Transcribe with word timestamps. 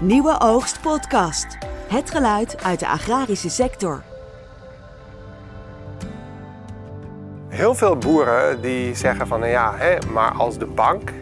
Nieuwe 0.00 0.36
Oogst 0.40 0.80
Podcast. 0.80 1.58
Het 1.88 2.10
geluid 2.10 2.62
uit 2.64 2.80
de 2.80 2.88
agrarische 2.88 3.48
sector. 3.50 4.02
Heel 7.48 7.74
veel 7.74 7.96
boeren 7.96 8.60
die 8.60 8.94
zeggen 8.94 9.26
van 9.26 9.40
nou 9.40 9.52
ja, 9.52 9.74
hè, 9.76 9.96
maar 10.12 10.32
als 10.32 10.58
de 10.58 10.66
bank 10.66 11.12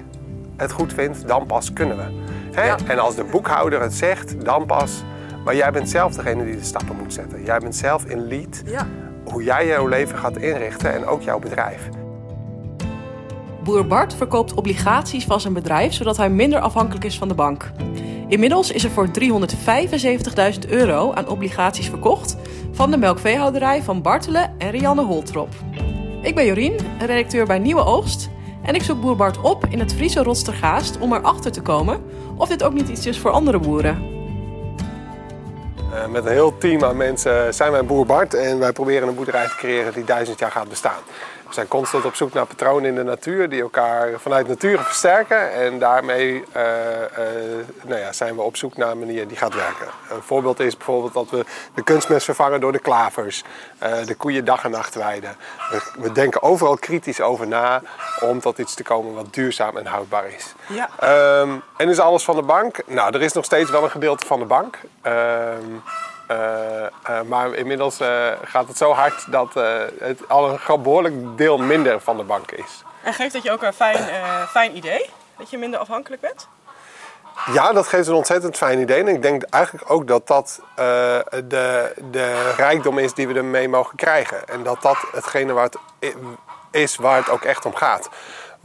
het 0.56 0.72
goed 0.72 0.92
vindt, 0.92 1.28
dan 1.28 1.46
pas 1.46 1.72
kunnen 1.72 1.96
we. 1.96 2.24
Hè? 2.52 2.64
Ja. 2.64 2.76
En 2.86 2.98
als 2.98 3.14
de 3.14 3.24
boekhouder 3.24 3.80
het 3.80 3.94
zegt, 3.94 4.44
dan 4.44 4.66
pas. 4.66 5.02
Maar 5.44 5.56
jij 5.56 5.70
bent 5.72 5.88
zelf 5.90 6.14
degene 6.14 6.44
die 6.44 6.56
de 6.56 6.64
stappen 6.64 6.96
moet 6.96 7.12
zetten. 7.12 7.44
Jij 7.44 7.58
bent 7.58 7.76
zelf 7.76 8.04
in 8.04 8.28
lead 8.28 8.62
Ja. 8.64 8.86
hoe 9.24 9.42
jij 9.42 9.66
jouw 9.66 9.86
leven 9.86 10.18
gaat 10.18 10.36
inrichten 10.36 10.92
en 10.94 11.06
ook 11.06 11.22
jouw 11.22 11.38
bedrijf. 11.38 11.88
Boer 13.62 13.86
Bart 13.86 14.14
verkoopt 14.14 14.54
obligaties 14.54 15.24
van 15.24 15.40
zijn 15.40 15.52
bedrijf 15.52 15.92
zodat 15.92 16.16
hij 16.16 16.30
minder 16.30 16.60
afhankelijk 16.60 17.04
is 17.04 17.18
van 17.18 17.28
de 17.28 17.34
bank. 17.34 17.70
Inmiddels 18.28 18.70
is 18.70 18.84
er 18.84 18.90
voor 18.90 19.08
375.000 19.20 20.68
euro 20.68 21.12
aan 21.12 21.28
obligaties 21.28 21.88
verkocht 21.88 22.36
van 22.72 22.90
de 22.90 22.96
melkveehouderij 22.96 23.82
van 23.82 24.02
Bartelen 24.02 24.54
en 24.58 24.70
Rianne 24.70 25.04
Holtrop. 25.04 25.48
Ik 26.22 26.34
ben 26.34 26.46
Jorien, 26.46 26.76
redacteur 26.98 27.46
bij 27.46 27.58
Nieuwe 27.58 27.84
Oogst 27.84 28.28
en 28.62 28.74
ik 28.74 28.82
zoek 28.82 29.00
boer 29.00 29.16
Bart 29.16 29.40
op 29.40 29.66
in 29.70 29.78
het 29.78 29.94
Friese 29.94 30.22
Rotstergaast 30.22 30.98
om 30.98 31.12
erachter 31.12 31.52
te 31.52 31.62
komen 31.62 32.02
of 32.36 32.48
dit 32.48 32.62
ook 32.62 32.72
niet 32.72 32.88
iets 32.88 33.06
is 33.06 33.18
voor 33.18 33.30
andere 33.30 33.58
boeren. 33.58 34.14
Eh, 35.92 36.06
met 36.06 36.24
een 36.24 36.32
heel 36.32 36.58
team 36.58 36.84
aan 36.84 36.96
mensen 36.96 37.54
zijn 37.54 37.72
wij 37.72 37.84
Boer 37.84 38.06
Bart 38.06 38.34
en 38.34 38.58
wij 38.58 38.72
proberen 38.72 39.08
een 39.08 39.14
boerderij 39.14 39.46
te 39.46 39.56
creëren 39.56 39.92
die 39.92 40.04
duizend 40.04 40.38
jaar 40.38 40.50
gaat 40.50 40.68
bestaan. 40.68 41.02
We 41.46 41.54
zijn 41.54 41.68
constant 41.68 42.04
op 42.04 42.14
zoek 42.14 42.32
naar 42.32 42.46
patronen 42.46 42.88
in 42.88 42.94
de 42.94 43.02
natuur 43.02 43.48
die 43.48 43.60
elkaar 43.60 44.20
vanuit 44.20 44.48
nature 44.48 44.82
versterken. 44.82 45.52
En 45.52 45.78
daarmee 45.78 46.44
eh, 46.52 47.02
eh, 47.02 47.66
nou 47.82 48.00
ja, 48.00 48.12
zijn 48.12 48.34
we 48.34 48.42
op 48.42 48.56
zoek 48.56 48.76
naar 48.76 48.90
een 48.90 48.98
manier 48.98 49.28
die 49.28 49.36
gaat 49.36 49.54
werken. 49.54 49.86
Een 50.10 50.22
voorbeeld 50.22 50.60
is 50.60 50.76
bijvoorbeeld 50.76 51.12
dat 51.12 51.30
we 51.30 51.44
de 51.74 51.82
kunstmest 51.82 52.24
vervangen 52.24 52.60
door 52.60 52.72
de 52.72 52.78
klavers. 52.78 53.44
eh, 53.78 54.04
de 54.04 54.14
koeien 54.14 54.44
dag 54.44 54.64
en 54.64 54.70
nacht 54.70 54.94
weiden. 54.94 55.36
We, 55.70 55.82
we 55.98 56.12
denken 56.12 56.42
overal 56.42 56.76
kritisch 56.76 57.20
over 57.20 57.46
na 57.46 57.82
om 58.20 58.40
tot 58.40 58.58
iets 58.58 58.74
te 58.74 58.82
komen 58.82 59.14
wat 59.14 59.34
duurzaam 59.34 59.76
en 59.76 59.86
houdbaar 59.86 60.28
is. 60.28 60.54
Ja. 60.66 60.88
Ehm, 60.98 61.50
en 61.76 61.88
is 61.88 61.98
alles 61.98 62.24
van 62.24 62.36
de 62.36 62.42
bank? 62.42 62.82
Nou, 62.86 63.14
er 63.14 63.22
is 63.22 63.32
nog 63.32 63.44
steeds 63.44 63.70
wel 63.70 63.84
een 63.84 63.90
gedeelte 63.90 64.26
van 64.26 64.38
de 64.38 64.44
bank. 64.44 64.78
Ehm, 65.02 65.14
eh, 65.16 65.52
eh, 65.52 66.05
maar 67.26 67.54
inmiddels 67.54 68.00
eh, 68.00 68.32
gaat 68.44 68.68
het 68.68 68.76
zo 68.76 68.92
hard 68.92 69.32
dat 69.32 69.56
eh, 69.56 69.80
het 69.98 70.28
al 70.28 70.58
een 70.68 70.82
behoorlijk 70.82 71.14
deel 71.36 71.58
minder 71.58 72.00
van 72.00 72.16
de 72.16 72.22
bank 72.22 72.50
is. 72.50 72.84
En 73.06 73.14
geeft 73.14 73.32
dat 73.32 73.42
je 73.42 73.52
ook 73.52 73.62
een 73.62 73.72
fijn, 73.72 74.08
eh, 74.08 74.46
fijn 74.46 74.76
idee? 74.76 75.10
Dat 75.38 75.50
je 75.50 75.58
minder 75.58 75.80
afhankelijk 75.80 76.22
bent? 76.22 76.48
Ja, 77.52 77.72
dat 77.72 77.86
geeft 77.86 78.08
een 78.08 78.14
ontzettend 78.14 78.56
fijn 78.56 78.78
idee. 78.78 79.00
En 79.00 79.08
ik 79.08 79.22
denk 79.22 79.42
eigenlijk 79.42 79.90
ook 79.90 80.06
dat 80.06 80.26
dat 80.26 80.60
eh, 80.74 80.84
de, 81.44 81.92
de 82.10 82.52
rijkdom 82.56 82.98
is 82.98 83.14
die 83.14 83.28
we 83.28 83.34
ermee 83.34 83.68
mogen 83.68 83.96
krijgen. 83.96 84.48
En 84.48 84.62
dat 84.62 84.82
dat 84.82 84.96
hetgene 85.12 85.52
waar 85.52 85.64
het 85.64 85.78
is 86.70 86.96
waar 86.96 87.16
het 87.16 87.30
ook 87.30 87.42
echt 87.42 87.64
om 87.64 87.74
gaat. 87.74 88.08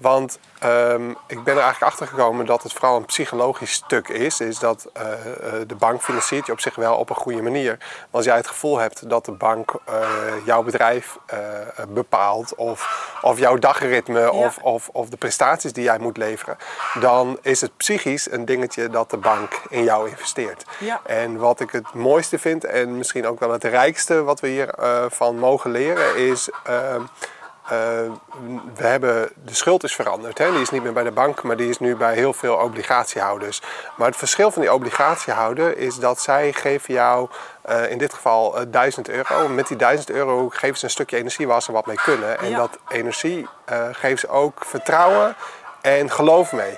Want 0.02 0.40
ehm, 0.60 1.10
ik 1.10 1.44
ben 1.44 1.56
er 1.56 1.62
eigenlijk 1.62 1.92
achter 1.92 2.08
gekomen 2.08 2.46
dat 2.46 2.64
het 2.64 2.74
vooral 2.74 2.98
een 2.98 3.06
psychologisch 3.06 3.72
stuk 3.72 4.08
is. 4.08 4.40
Is 4.40 4.60
dat 4.60 4.88
eh, 4.94 5.12
eh, 5.12 5.68
de 5.68 5.76
bank 5.76 6.02
financiert 6.02 6.46
je 6.46 6.52
op 6.52 6.60
zich 6.60 6.76
wel 6.76 6.96
op 6.96 7.10
een 7.10 7.16
goede 7.16 7.42
manier. 7.42 7.78
Maar 7.80 8.08
als 8.12 8.26
jij 8.26 8.36
het 8.36 8.48
gevoel 8.48 8.78
hebt 8.78 9.10
dat 9.10 9.26
de 9.26 9.32
bank 9.32 9.74
eh, 9.86 9.96
jouw 10.46 10.64
bedrijf 10.64 11.18
bepaalt, 11.88 12.56
of, 12.56 13.10
of 13.22 13.40
jouw 13.40 13.56
dagritme, 13.56 14.32
of, 14.32 14.58
of, 14.58 14.90
of 14.92 15.10
de 15.10 15.18
prestaties 15.18 15.74
die 15.74 15.84
jij 15.84 16.00
moet 16.00 16.18
leveren, 16.18 16.58
dan 17.00 17.38
is 17.42 17.62
het 17.62 17.78
psychisch 17.78 18.32
een 18.32 18.46
dingetje 18.46 18.90
dat 18.90 19.10
de 19.10 19.18
bank 19.18 19.62
in 19.70 19.84
jou 19.84 20.10
investeert. 20.10 20.66
Ja. 20.80 21.02
En 21.06 21.38
wat 21.38 21.60
ik 21.60 21.72
het 21.72 21.94
mooiste 21.94 22.40
vind, 22.40 22.64
en 22.64 22.98
misschien 22.98 23.28
ook 23.28 23.40
wel 23.40 23.52
het 23.52 23.64
rijkste 23.64 24.24
wat 24.24 24.40
we 24.40 24.48
hiervan 24.48 25.10
van 25.12 25.38
mogen 25.38 25.72
leren, 25.72 26.16
is. 26.18 26.50
Eh, 27.66 27.72
we 28.76 28.84
hebben, 28.88 29.30
de 29.46 29.54
schuld 29.56 29.84
is 29.84 29.96
veranderd. 29.96 30.38
Hè? 30.38 30.52
Die 30.52 30.62
is 30.62 30.70
niet 30.70 30.84
meer 30.84 30.94
bij 30.94 31.04
de 31.04 31.12
bank, 31.12 31.44
maar 31.44 31.56
die 31.56 31.70
is 31.70 31.80
nu 31.80 31.96
bij 31.96 32.14
heel 32.14 32.34
veel 32.34 32.56
obligatiehouders. 32.56 33.62
Maar 33.96 34.08
het 34.08 34.18
verschil 34.18 34.52
van 34.52 34.62
die 34.62 34.74
obligatiehouder 34.74 35.78
is 35.78 35.96
dat 35.96 36.20
zij 36.20 36.54
geven 36.54 36.94
jou 36.94 37.30
eh, 37.62 37.92
in 37.92 37.98
dit 37.98 38.14
geval 38.14 38.58
eh, 38.58 38.66
1000 38.68 39.10
euro. 39.10 39.48
Met 39.48 39.68
die 39.68 39.78
1000 39.78 40.10
euro 40.10 40.50
geven 40.50 40.78
ze 40.78 40.84
een 40.84 40.90
stukje 40.92 41.18
energie 41.18 41.48
waar 41.48 41.62
ze 41.62 41.72
wat 41.72 41.86
mee 41.86 42.00
kunnen. 42.04 42.40
En 42.40 42.50
Ja. 42.50 42.58
dat 42.58 42.78
energie 42.88 43.48
geeft 43.92 44.20
ze 44.20 44.30
ook 44.30 44.66
vertrouwen 44.66 45.36
en 45.82 46.12
geloof 46.12 46.52
mee. 46.52 46.78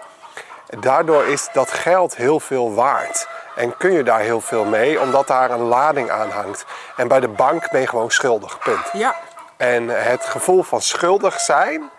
Daardoor 0.79 1.25
is 1.25 1.49
dat 1.53 1.71
geld 1.71 2.15
heel 2.15 2.39
veel 2.39 2.73
waard. 2.73 3.27
En 3.55 3.77
kun 3.77 3.91
je 3.91 4.03
daar 4.03 4.19
heel 4.19 4.41
veel 4.41 4.65
mee, 4.65 4.99
omdat 4.99 5.27
daar 5.27 5.51
een 5.51 5.61
lading 5.61 6.09
aan 6.09 6.29
hangt. 6.29 6.65
En 6.95 7.07
bij 7.07 7.19
de 7.19 7.27
bank 7.27 7.71
ben 7.71 7.81
je 7.81 7.87
gewoon 7.87 8.11
schuldig, 8.11 8.59
punt. 8.59 8.89
Ja. 8.93 9.15
En 9.57 9.87
het 9.87 10.25
gevoel 10.25 10.63
van 10.63 10.81
schuldig 10.81 11.39
zijn, 11.39 11.91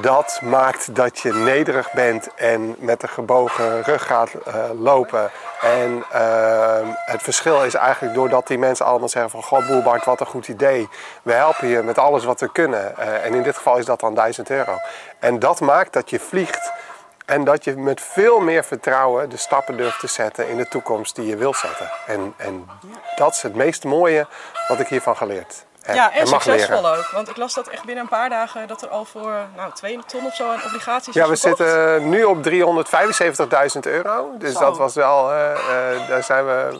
dat 0.00 0.40
maakt 0.42 0.94
dat 0.94 1.18
je 1.18 1.32
nederig 1.32 1.92
bent 1.92 2.34
en 2.34 2.76
met 2.78 3.02
een 3.02 3.08
gebogen 3.08 3.82
rug 3.82 4.06
gaat 4.06 4.32
eh, 4.34 4.54
lopen. 4.78 5.30
En 5.60 6.04
eh, 6.10 6.88
het 7.04 7.22
verschil 7.22 7.64
is 7.64 7.74
eigenlijk 7.74 8.14
doordat 8.14 8.46
die 8.46 8.58
mensen 8.58 8.86
allemaal 8.86 9.08
zeggen 9.08 9.30
van... 9.30 9.42
Goh, 9.42 9.66
Boer 9.66 9.82
Bart, 9.82 10.04
wat 10.04 10.20
een 10.20 10.26
goed 10.26 10.48
idee. 10.48 10.88
We 11.22 11.32
helpen 11.32 11.68
je 11.68 11.82
met 11.82 11.98
alles 11.98 12.24
wat 12.24 12.40
we 12.40 12.52
kunnen. 12.52 12.96
Eh, 12.96 13.24
en 13.24 13.34
in 13.34 13.42
dit 13.42 13.56
geval 13.56 13.76
is 13.76 13.84
dat 13.84 14.00
dan 14.00 14.14
1000 14.14 14.50
euro. 14.50 14.78
En 15.18 15.38
dat 15.38 15.60
maakt 15.60 15.92
dat 15.92 16.10
je 16.10 16.20
vliegt 16.20 16.72
en 17.26 17.44
dat 17.44 17.64
je 17.64 17.76
met 17.76 18.00
veel 18.00 18.40
meer 18.40 18.64
vertrouwen 18.64 19.28
de 19.28 19.36
stappen 19.36 19.76
durft 19.76 20.00
te 20.00 20.06
zetten 20.06 20.48
in 20.48 20.56
de 20.56 20.68
toekomst 20.68 21.14
die 21.14 21.26
je 21.26 21.36
wil 21.36 21.54
zetten. 21.54 21.90
En, 22.06 22.34
en 22.36 22.68
dat 23.16 23.34
is 23.34 23.42
het 23.42 23.54
meest 23.54 23.84
mooie 23.84 24.26
wat 24.68 24.80
ik 24.80 24.88
hiervan 24.88 25.16
geleerd 25.16 25.64
ja, 25.86 26.12
en 26.12 26.26
succesvol 26.26 26.88
ook. 26.88 27.10
Want 27.10 27.28
ik 27.28 27.36
las 27.36 27.54
dat 27.54 27.68
echt 27.68 27.84
binnen 27.84 28.02
een 28.04 28.10
paar 28.10 28.28
dagen 28.28 28.68
dat 28.68 28.82
er 28.82 28.88
al 28.88 29.04
voor 29.04 29.32
nou, 29.56 29.72
2 29.72 29.98
ton 30.06 30.26
of 30.26 30.34
zo 30.34 30.50
aan 30.50 30.62
obligaties 30.64 31.14
Ja, 31.14 31.22
is 31.22 31.28
we 31.28 31.36
verkocht. 31.36 31.68
zitten 31.70 32.08
nu 32.08 32.24
op 32.24 32.42
375.000 32.42 33.80
euro. 33.80 34.30
Dus 34.38 34.52
Zo. 34.52 34.60
dat 34.60 34.76
was 34.76 34.94
wel, 34.94 35.32
eh, 35.32 35.52
eh, 35.52 36.08
daar 36.08 36.22
zijn 36.22 36.44
we 36.46 36.78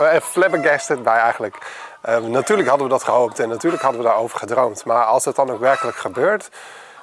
eh, 0.00 0.20
flabbergasted 0.20 1.02
bij 1.02 1.18
eigenlijk. 1.18 1.56
Eh, 2.00 2.16
natuurlijk 2.16 2.68
hadden 2.68 2.86
we 2.86 2.92
dat 2.92 3.04
gehoopt 3.04 3.38
en 3.38 3.48
natuurlijk 3.48 3.82
hadden 3.82 4.00
we 4.00 4.06
daarover 4.06 4.38
gedroomd. 4.38 4.84
Maar 4.84 5.04
als 5.04 5.24
het 5.24 5.36
dan 5.36 5.50
ook 5.50 5.60
werkelijk 5.60 5.96
gebeurt, 5.96 6.48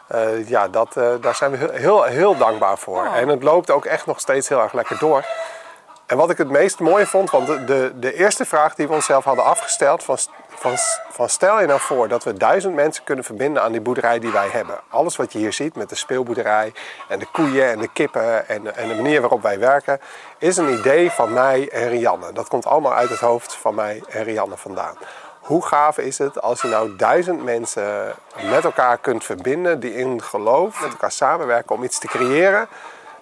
eh, 0.08 0.50
ja, 0.50 0.68
dat, 0.68 0.98
eh, 0.98 1.09
daar 1.22 1.36
zijn 1.36 1.52
we 1.52 1.58
heel, 1.58 1.72
heel, 1.72 2.03
heel 2.03 2.38
dankbaar 2.38 2.78
voor. 2.78 3.08
Oh. 3.08 3.16
En 3.16 3.28
het 3.28 3.44
loopt 3.44 3.72
ook 3.72 3.86
echt 3.86 4.06
nog 4.06 4.19
steeds 4.19 4.50
heel 4.50 4.62
erg 4.62 4.74
lekker 4.74 4.98
door. 5.00 5.25
En 6.06 6.18
wat 6.18 6.30
ik 6.30 6.38
het 6.38 6.50
meest 6.50 6.80
mooie 6.80 7.06
vond, 7.08 7.31
want 7.31 7.48
de, 7.48 7.64
de, 7.64 7.92
de 7.96 8.14
eerste 8.14 8.46
vraag 8.46 8.75
die 8.75 8.88
we 8.88 8.94
onszelf 8.94 9.24
hadden 9.24 9.46
afgesteld: 9.46 10.03
van, 10.03 10.18
van, 10.59 10.74
van 11.09 11.30
stel 11.30 11.62
je 11.62 11.68
nou 11.68 11.80
voor 11.80 12.08
dat 12.08 12.24
we 12.24 12.34
duizend 12.34 12.75
mensen 12.75 13.03
kunnen 13.03 13.25
verbinden 13.25 13.64
aan 13.64 13.72
die 13.72 13.81
boerderij 13.81 14.20
die 14.20 14.31
wij 14.31 14.47
hebben. 14.47 14.80
Alles 14.90 15.16
wat 15.16 15.34
je 15.34 15.40
hier 15.40 15.53
ziet 15.53 15.75
met 15.75 15.90
de 15.90 15.96
speelboerderij 15.96 16.74
en 17.08 17.20
de 17.20 17.28
koeien 17.31 17.70
en 17.70 17.80
de 17.80 17.88
kippen 17.94 18.47
en, 18.47 18.75
en 18.75 18.88
de 18.88 18.96
manier 18.96 19.22
waarop 19.22 19.42
wij 19.42 19.59
werken, 19.59 20.00
is 20.38 20.58
een 20.58 20.80
idee 20.80 21.12
van 21.12 21.34
mij 21.34 21.69
en 21.69 21.90
Rianne. 21.90 22.34
Dat 22.34 22.48
komt 22.48 22.66
allemaal 22.66 22.94
uit 22.94 23.09
het 23.09 23.19
hoofd 23.19 23.56
van 23.56 23.75
mij 23.75 24.03
en 24.09 24.24
Rianne 24.24 24.58
vandaan. 24.58 24.98
Hoe 25.40 25.66
gaaf 25.66 25.98
is 25.98 26.18
het 26.18 26.42
als 26.42 26.62
je 26.62 26.68
nou 26.68 26.96
duizend 26.96 27.44
mensen 27.44 28.16
met 28.50 28.64
elkaar 28.64 28.98
kunt 28.98 29.24
verbinden 29.24 29.80
die 29.80 29.96
in 29.96 30.22
geloof 30.22 30.81
met 30.81 30.92
elkaar 30.92 31.12
samenwerken 31.12 31.75
om 31.75 31.84
iets 31.84 32.00
te 32.00 32.08
creëren? 32.08 32.68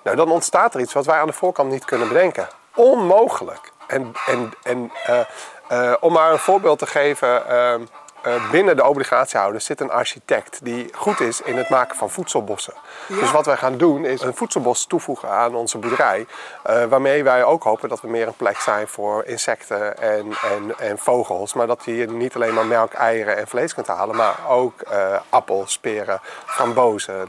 Nou, 0.03 0.15
dan 0.15 0.31
ontstaat 0.31 0.73
er 0.73 0.79
iets 0.79 0.93
wat 0.93 1.05
wij 1.05 1.19
aan 1.19 1.27
de 1.27 1.33
voorkant 1.33 1.71
niet 1.71 1.85
kunnen 1.85 2.07
bedenken. 2.07 2.47
Onmogelijk. 2.75 3.71
En, 3.87 4.11
en, 4.27 4.53
en 4.63 4.91
eh, 5.05 5.19
eh, 5.67 5.93
om 5.99 6.13
maar 6.13 6.31
een 6.31 6.39
voorbeeld 6.39 6.79
te 6.79 6.85
geven, 6.85 7.47
ehm, 7.49 7.81
eh, 8.21 8.51
binnen 8.51 8.75
de 8.75 8.85
obligatiehouders 8.85 9.65
zit 9.65 9.81
een 9.81 9.91
architect 9.91 10.59
die 10.63 10.89
goed 10.93 11.19
is 11.19 11.41
in 11.41 11.57
het 11.57 11.69
maken 11.69 11.95
van 11.97 12.09
voedselbossen. 12.09 12.73
Dus 13.07 13.31
wat 13.31 13.45
wij 13.45 13.57
gaan 13.57 13.77
doen 13.77 14.05
is 14.05 14.21
een 14.21 14.35
voedselbos 14.35 14.85
toevoegen 14.85 15.29
aan 15.29 15.55
onze 15.55 15.77
boerderij. 15.77 16.27
eh, 16.63 16.83
waarmee 16.83 17.23
wij 17.23 17.43
ook 17.43 17.63
hopen 17.63 17.89
dat 17.89 18.01
we 18.01 18.07
meer 18.07 18.27
een 18.27 18.35
plek 18.35 18.59
zijn 18.59 18.87
voor 18.87 19.25
insecten 19.25 19.97
en, 19.97 20.25
en, 20.51 20.79
en 20.79 20.97
vogels. 20.97 21.53
Maar 21.53 21.67
dat 21.67 21.81
je 21.85 21.91
hier 21.91 22.11
niet 22.11 22.35
alleen 22.35 22.53
maar 22.53 22.65
melk, 22.65 22.93
eieren 22.93 23.37
en 23.37 23.47
vlees 23.47 23.73
kunt 23.73 23.87
halen, 23.87 24.15
maar 24.15 24.35
ook 24.47 24.81
eh 24.81 25.15
appels, 25.29 25.77
peren, 25.77 26.19
frambozen. 26.45 27.27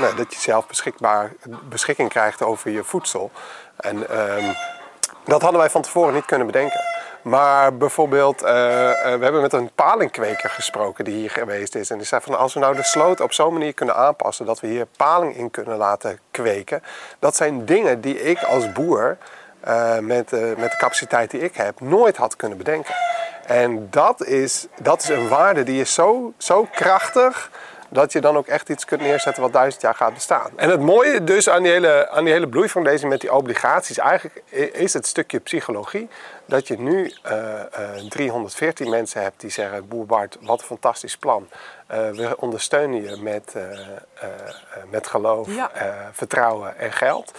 nou, 0.00 0.14
dat 0.16 0.34
je 0.34 0.40
zelf 0.40 0.66
beschikbaar, 0.66 1.32
beschikking 1.68 2.08
krijgt 2.08 2.42
over 2.42 2.70
je 2.70 2.84
voedsel. 2.84 3.30
En 3.76 4.08
ehm, 4.08 4.52
dat 5.24 5.42
hadden 5.42 5.60
wij 5.60 5.70
van 5.70 5.82
tevoren 5.82 6.14
niet 6.14 6.24
kunnen 6.24 6.46
bedenken. 6.46 6.93
Maar 7.24 7.76
bijvoorbeeld, 7.76 8.42
eh, 8.42 8.90
eh, 8.90 9.18
we 9.18 9.24
hebben 9.24 9.40
met 9.40 9.52
een 9.52 9.70
palingkweker 9.74 10.50
gesproken 10.50 11.04
die 11.04 11.14
hier 11.14 11.30
geweest 11.30 11.74
is. 11.74 11.90
En 11.90 11.96
die 11.96 12.06
zei 12.06 12.20
van 12.20 12.38
als 12.38 12.54
we 12.54 12.60
nou 12.60 12.76
de 12.76 12.82
sloot 12.82 13.20
op 13.20 13.32
zo'n 13.32 13.52
manier 13.52 13.74
kunnen 13.74 13.96
aanpassen 13.96 14.46
dat 14.46 14.60
we 14.60 14.66
hier 14.66 14.86
paling 14.96 15.36
in 15.36 15.50
kunnen 15.50 15.76
laten 15.76 16.18
kweken. 16.30 16.82
Dat 17.18 17.36
zijn 17.36 17.64
dingen 17.64 18.00
die 18.00 18.22
ik 18.22 18.42
als 18.42 18.72
boer 18.72 19.16
eh, 19.60 19.98
met, 19.98 20.30
met 20.30 20.70
de 20.70 20.76
capaciteit 20.78 21.30
die 21.30 21.40
ik 21.40 21.56
heb 21.56 21.80
nooit 21.80 22.16
had 22.16 22.36
kunnen 22.36 22.58
bedenken. 22.58 22.94
En 23.46 23.86
dat 23.90 24.24
is, 24.24 24.66
dat 24.80 25.02
is 25.02 25.08
een 25.08 25.28
waarde 25.28 25.62
die 25.62 25.80
is 25.80 25.94
zo, 25.94 26.32
zo 26.36 26.68
krachtig 26.72 27.50
dat 27.94 28.12
je 28.12 28.20
dan 28.20 28.36
ook 28.36 28.46
echt 28.46 28.68
iets 28.68 28.84
kunt 28.84 29.00
neerzetten 29.00 29.42
wat 29.42 29.52
duizend 29.52 29.82
jaar 29.82 29.94
gaat 29.94 30.14
bestaan. 30.14 30.50
En 30.56 30.70
het 30.70 30.80
mooie 30.80 31.24
dus 31.24 31.48
aan 31.48 31.62
die 31.62 31.72
hele, 31.72 32.08
aan 32.10 32.24
die 32.24 32.32
hele 32.32 32.48
bloeifoundation 32.48 33.08
met 33.10 33.20
die 33.20 33.32
obligaties, 33.34 33.98
eigenlijk 33.98 34.42
is 34.72 34.92
het 34.92 35.06
stukje 35.06 35.38
psychologie. 35.38 36.08
Dat 36.46 36.66
je 36.68 36.78
nu 36.78 37.12
uh, 37.26 37.32
uh, 38.02 38.08
314 38.08 38.90
mensen 38.90 39.22
hebt 39.22 39.40
die 39.40 39.50
zeggen, 39.50 39.88
Boer 39.88 40.06
Bart, 40.06 40.36
wat 40.40 40.60
een 40.60 40.66
fantastisch 40.66 41.16
plan. 41.16 41.48
Uh, 41.92 42.10
we 42.10 42.36
ondersteunen 42.38 43.02
je 43.02 43.16
met, 43.16 43.54
met 44.90 45.06
geloof, 45.06 45.54
Ja. 45.54 45.70
vertrouwen 46.12 46.78
en 46.78 46.92
geld. 46.92 47.32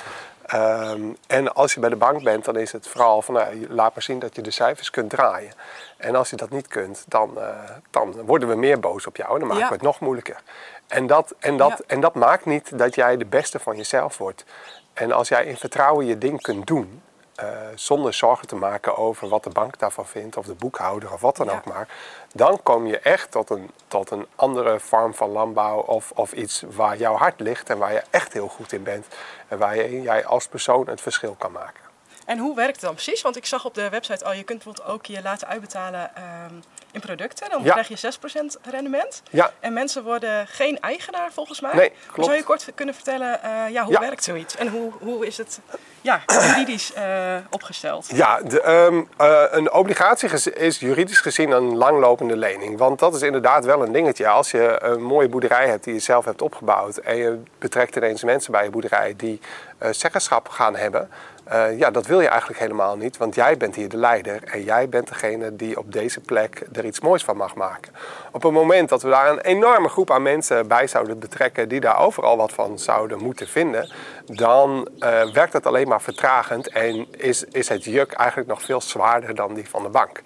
Ehm, 0.46 1.02
en 1.28 1.54
als 1.56 1.74
je 1.74 1.80
bij 1.80 1.90
de 1.90 1.96
bank 1.96 2.24
bent, 2.24 2.46
dan 2.46 2.58
is 2.58 2.72
het 2.72 2.88
vooral 2.88 3.22
van 3.22 3.34
nou, 3.34 3.68
laat 3.70 3.94
maar 3.94 4.04
zien 4.04 4.20
dat 4.20 4.36
je 4.36 4.42
de 4.42 4.52
cijfers 4.52 4.90
kunt 4.90 5.10
draaien. 5.10 5.52
En 5.98 6.16
als 6.16 6.30
je 6.30 6.36
dat 6.36 6.50
niet 6.50 6.68
kunt, 6.68 7.06
dan, 7.08 7.40
eh, 7.42 7.48
dan 7.90 8.12
worden 8.26 8.50
we 8.50 8.56
meer 8.56 8.80
boos 8.80 9.08
op 9.08 9.16
jou 9.16 9.34
en 9.34 9.40
dan 9.40 9.48
maken 9.48 9.64
Ja. 9.64 9.68
we 9.70 9.74
het 9.74 9.84
nog 9.84 10.00
moeilijker. 10.00 10.42
En 10.88 11.08
dat, 11.08 11.34
en, 11.40 11.58
dat, 11.58 11.70
Ja. 11.70 11.78
en 11.88 12.00
dat 12.00 12.14
maakt 12.16 12.46
niet 12.46 12.78
dat 12.80 12.96
jij 12.96 13.18
de 13.18 13.26
beste 13.26 13.60
van 13.60 13.76
jezelf 13.76 14.18
wordt. 14.18 14.46
En 14.94 15.12
als 15.12 15.28
jij 15.28 15.46
in 15.46 15.58
vertrouwen 15.58 16.06
je 16.06 16.18
ding 16.18 16.42
kunt 16.42 16.68
doen, 16.68 17.02
eh, 17.36 17.48
zonder 17.76 18.14
zorgen 18.14 18.48
te 18.48 18.56
maken 18.56 18.98
over 18.98 19.28
wat 19.30 19.44
de 19.44 19.50
bank 19.50 19.80
daarvan 19.80 20.06
vindt, 20.08 20.38
of 20.38 20.46
de 20.46 20.54
boekhouder 20.54 21.14
of 21.14 21.22
wat 21.22 21.36
dan 21.36 21.46
Ja. 21.48 21.54
ook 21.56 21.66
maar, 21.66 21.88
dan 22.34 22.60
kom 22.64 22.86
je 22.88 23.00
echt 23.00 23.32
tot 23.32 23.50
een, 23.50 23.72
tot 23.88 24.12
een 24.12 24.28
andere 24.36 24.80
vorm 24.80 25.14
van 25.14 25.30
landbouw 25.30 25.80
of, 25.80 26.12
of 26.16 26.32
iets 26.34 26.64
waar 26.70 26.98
jouw 26.98 27.16
hart 27.16 27.40
ligt 27.40 27.70
en 27.70 27.78
waar 27.78 27.94
je 27.94 28.04
echt 28.10 28.34
heel 28.34 28.48
goed 28.48 28.72
in 28.72 28.84
bent. 28.84 29.06
En 29.48 29.58
waar 29.58 29.76
je, 29.76 30.02
jij 30.02 30.26
als 30.26 30.48
persoon 30.48 30.88
het 30.88 31.02
verschil 31.02 31.36
kan 31.38 31.52
maken. 31.52 31.84
En 32.26 32.38
hoe 32.38 32.56
werkt 32.56 32.72
het 32.72 32.82
dan 32.82 32.94
precies? 32.94 33.22
Want 33.22 33.36
ik 33.36 33.46
zag 33.46 33.66
op 33.66 33.74
de 33.74 33.90
website 33.90 34.26
al, 34.26 34.34
je 34.34 34.44
kunt 34.44 34.64
bijvoorbeeld 34.64 34.96
ook 34.96 35.06
je 35.06 35.22
laten 35.22 35.48
uitbetalen 35.48 36.16
ehm, 36.16 36.54
in 36.92 37.00
producten. 37.00 37.50
Dan 37.50 37.64
Ja. 37.64 37.72
krijg 37.72 37.88
je 37.88 37.98
6% 37.98 38.58
rendement. 38.70 39.22
Ja, 39.32 39.52
En 39.60 39.74
mensen 39.74 40.04
worden 40.04 40.48
geen 40.48 40.80
eigenaar 40.80 41.32
volgens 41.32 41.62
mij. 41.62 41.74
Nee, 41.76 41.92
klopt. 42.08 42.24
Zou 42.26 42.36
je 42.36 42.44
kort 42.44 42.72
kunnen 42.76 42.96
vertellen, 42.96 43.42
eh, 43.44 43.70
ja, 43.70 43.84
hoe 43.84 43.94
Ja. 43.94 44.00
werkt 44.00 44.24
zoiets? 44.24 44.56
En 44.56 44.68
hoe, 44.68 44.92
hoe 45.00 45.26
is 45.26 45.38
het 45.38 45.60
ja, 46.06 46.22
juridisch 46.28 46.94
eh, 46.94 47.36
opgesteld? 47.50 48.08
Ja, 48.14 48.42
de, 48.42 48.62
ehm, 48.62 49.02
eh, 49.18 49.44
een 49.52 49.72
obligatie 49.72 50.54
is 50.54 50.80
juridisch 50.80 51.20
gezien 51.20 51.52
een 51.52 51.76
langlopende 51.76 52.38
lening. 52.38 52.78
Want 52.78 53.00
dat 53.00 53.16
is 53.16 53.22
inderdaad 53.22 53.66
wel 53.66 53.84
een 53.84 53.92
dingetje. 53.92 54.28
Als 54.28 54.52
je 54.52 54.78
een 54.82 55.04
mooie 55.04 55.30
boerderij 55.30 55.68
hebt 55.68 55.84
die 55.84 55.94
je 55.94 56.00
zelf 56.00 56.26
hebt 56.26 56.42
opgebouwd... 56.42 56.98
en 56.98 57.18
je 57.18 57.40
betrekt 57.60 57.96
ineens 57.96 58.24
mensen 58.24 58.52
bij 58.52 58.64
je 58.64 58.70
boerderij 58.70 59.14
die 59.18 59.40
eh, 59.78 59.90
zeggenschap 59.92 60.50
gaan 60.50 60.76
hebben... 60.76 61.10
eh, 61.46 61.80
ja, 61.80 61.92
dat 61.92 62.06
wil 62.06 62.22
je 62.22 62.28
eigenlijk 62.28 62.60
helemaal 62.60 62.98
niet, 62.98 63.18
want 63.18 63.36
jij 63.36 63.58
bent 63.58 63.76
hier 63.76 63.90
de 63.90 63.98
leider... 63.98 64.44
en 64.44 64.64
jij 64.64 64.90
bent 64.90 65.08
degene 65.08 65.56
die 65.56 65.78
op 65.78 65.92
deze 65.92 66.20
plek 66.20 66.64
er 66.74 66.86
iets 66.86 67.00
moois 67.00 67.24
van 67.24 67.38
mag 67.38 67.56
maken. 67.56 67.94
Op 68.32 68.44
het 68.44 68.52
moment 68.52 68.90
dat 68.90 69.02
we 69.02 69.10
daar 69.10 69.30
een 69.30 69.40
enorme 69.40 69.90
groep 69.90 70.12
aan 70.12 70.22
mensen 70.22 70.68
bij 70.68 70.88
zouden 70.88 71.20
betrekken... 71.20 71.70
die 71.70 71.80
daar 71.80 72.00
overal 72.00 72.38
wat 72.38 72.54
van 72.54 72.80
zouden 72.80 73.24
moeten 73.24 73.48
vinden... 73.48 73.92
dan 74.26 74.88
eh, 75.00 75.32
werkt 75.32 75.52
dat 75.52 75.66
alleen 75.66 75.88
maar 75.88 76.02
vertragend 76.02 76.68
en 76.68 77.08
is, 77.18 77.44
is 77.44 77.70
het 77.70 77.84
juk 77.84 78.12
eigenlijk 78.12 78.50
nog 78.50 78.62
veel 78.62 78.82
zwaarder 78.82 79.36
dan 79.36 79.54
die 79.54 79.70
van 79.70 79.84
de 79.84 79.90
bank. 79.90 80.22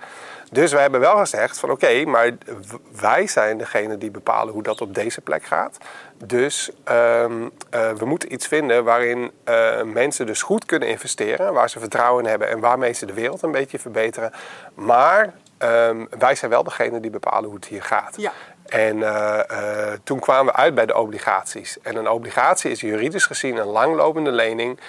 Dus 0.52 0.72
we 0.72 0.80
hebben 0.80 1.00
wel 1.00 1.18
gezegd 1.18 1.60
van 1.60 1.72
oké, 1.72 2.06
maar 2.06 2.32
wij 3.00 3.28
zijn 3.28 3.58
degene 3.58 3.98
die 3.98 4.12
bepalen 4.12 4.54
hoe 4.54 4.64
dat 4.64 4.82
op 4.82 4.94
deze 4.96 5.22
plek 5.22 5.44
gaat. 5.44 5.78
Dus 6.26 6.70
ehm, 6.84 7.48
eh, 7.70 7.92
we 7.92 8.06
moeten 8.06 8.34
iets 8.34 8.48
vinden 8.48 8.84
waarin 8.84 9.32
eh, 9.44 9.82
mensen 9.84 10.26
dus 10.26 10.42
goed 10.42 10.66
kunnen 10.66 10.88
investeren, 10.88 11.54
waar 11.54 11.70
ze 11.70 11.80
vertrouwen 11.80 12.24
in 12.24 12.30
hebben 12.30 12.50
en 12.50 12.60
waarmee 12.60 12.94
ze 12.94 13.06
de 13.06 13.14
wereld 13.14 13.42
een 13.42 13.52
beetje 13.52 13.80
verbeteren. 13.80 14.32
Maar 14.74 15.34
ehm, 15.58 16.06
wij 16.20 16.36
zijn 16.36 16.52
wel 16.52 16.64
degene 16.64 17.00
die 17.00 17.12
bepalen 17.12 17.46
hoe 17.46 17.56
het 17.56 17.68
hier 17.68 17.84
gaat. 17.84 18.14
Ja. 18.18 18.32
En 18.66 19.04
eh, 19.04 19.92
toen 20.04 20.20
kwamen 20.20 20.54
we 20.54 20.60
uit 20.60 20.76
bij 20.76 20.86
de 20.86 20.98
obligaties. 20.98 21.78
En 21.82 21.96
een 21.96 22.10
obligatie 22.10 22.72
is 22.72 22.82
juridisch 22.82 23.26
gezien 23.26 23.58
een 23.58 23.68
langlopende 23.68 24.32
lening, 24.32 24.80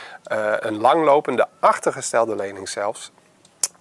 een 0.59 0.81
langlopende 0.81 1.47
achtergestelde 1.61 2.37
lening 2.37 2.69
zelfs. 2.69 3.13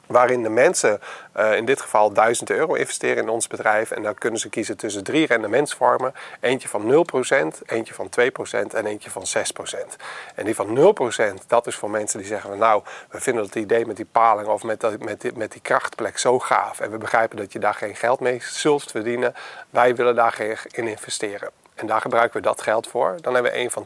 Waarin 0.09 0.43
de 0.43 0.49
mensen 0.49 0.99
eh, 1.31 1.55
in 1.55 1.65
dit 1.65 1.81
geval 1.81 2.13
1000 2.13 2.49
euro 2.49 2.73
investeren 2.73 3.23
in 3.23 3.29
ons 3.29 3.47
bedrijf. 3.47 3.91
En 3.91 4.03
dan 4.03 4.13
kunnen 4.13 4.39
ze 4.39 4.49
kiezen 4.49 4.77
tussen 4.77 5.03
drie 5.03 5.25
rendementsvormen. 5.25 6.13
Eentje 6.39 6.67
van 6.67 6.81
0%, 6.83 7.61
eentje 7.65 7.93
van 7.93 8.09
2% 8.09 8.73
en 8.73 8.85
eentje 8.85 9.09
van 9.09 9.23
6%. 9.37 9.95
En 10.35 10.45
die 10.45 10.55
van 10.55 10.95
0%, 11.41 11.47
dat 11.47 11.67
is 11.67 11.75
voor 11.75 11.89
mensen 11.89 12.19
die 12.19 12.27
zeggen... 12.27 12.57
nou, 12.57 12.83
we 13.09 13.21
vinden 13.21 13.43
het 13.43 13.55
idee 13.55 13.85
met 13.85 13.95
die 13.95 14.07
paling 14.11 14.47
of 14.47 14.63
met, 14.63 14.99
met, 14.99 15.21
die, 15.21 15.31
met 15.35 15.51
die 15.51 15.61
krachtplek 15.61 16.17
zo 16.17 16.39
gaaf. 16.39 16.79
En 16.79 16.91
we 16.91 16.97
begrijpen 16.97 17.37
dat 17.37 17.53
je 17.53 17.59
daar 17.59 17.73
geen 17.73 17.95
geld 17.95 18.19
mee 18.19 18.41
zult 18.41 18.91
verdienen. 18.91 19.33
Wij 19.69 19.95
willen 19.95 20.15
daar 20.15 20.31
geen 20.31 20.57
in 20.71 20.87
investeren. 20.87 21.58
En 21.79 21.87
daar 21.87 22.01
gebruiken 22.01 22.41
we 22.41 22.47
dat 22.47 22.61
geld 22.61 22.87
voor. 22.87 23.17
Dan 23.21 23.33
hebben 23.33 23.51
we 23.51 23.57
een 23.57 23.71
van 23.71 23.85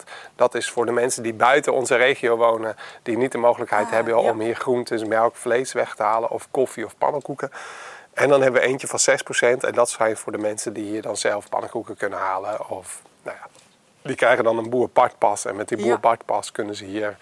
2%. 0.00 0.02
Dat 0.36 0.54
is 0.54 0.70
voor 0.70 0.86
de 0.86 0.92
mensen 0.92 1.22
die 1.22 1.34
buiten 1.34 1.72
onze 1.72 1.96
regio 1.96 2.36
wonen, 2.36 2.76
die 3.02 3.16
niet 3.16 3.32
de 3.32 3.38
mogelijkheid 3.38 3.86
Ah, 3.86 3.92
hebben 3.92 4.22
ja. 4.22 4.30
om 4.30 4.40
hier 4.40 4.56
groentes, 4.56 5.04
melk, 5.04 5.36
vlees 5.36 5.72
weg 5.72 5.94
te 5.94 6.02
halen 6.02 6.30
of 6.30 6.48
koffie 6.50 6.84
of 6.84 6.94
pannenkoeken. 6.98 7.50
En 8.12 8.28
dan 8.28 8.42
hebben 8.42 8.60
we 8.60 8.66
eentje 8.66 8.86
van 8.86 8.98
6%. 8.98 9.64
En 9.64 9.72
dat 9.72 9.90
zijn 9.90 10.16
voor 10.16 10.32
de 10.32 10.38
mensen 10.38 10.72
die 10.72 10.84
hier 10.84 11.02
dan 11.02 11.16
zelf 11.16 11.48
pannenkoeken 11.48 11.96
kunnen 11.96 12.18
halen. 12.18 12.68
Of, 12.68 13.02
nou 13.22 13.36
ja, 13.40 13.46
die 14.02 14.16
krijgen 14.16 14.44
dan 14.44 14.58
een 14.58 14.70
boerpartpas. 14.70 15.44
En 15.44 15.56
met 15.56 15.68
die 15.68 15.78
boerpartpas 15.78 16.52
kunnen 16.52 16.74
ze 16.74 16.84
hier 16.84 17.16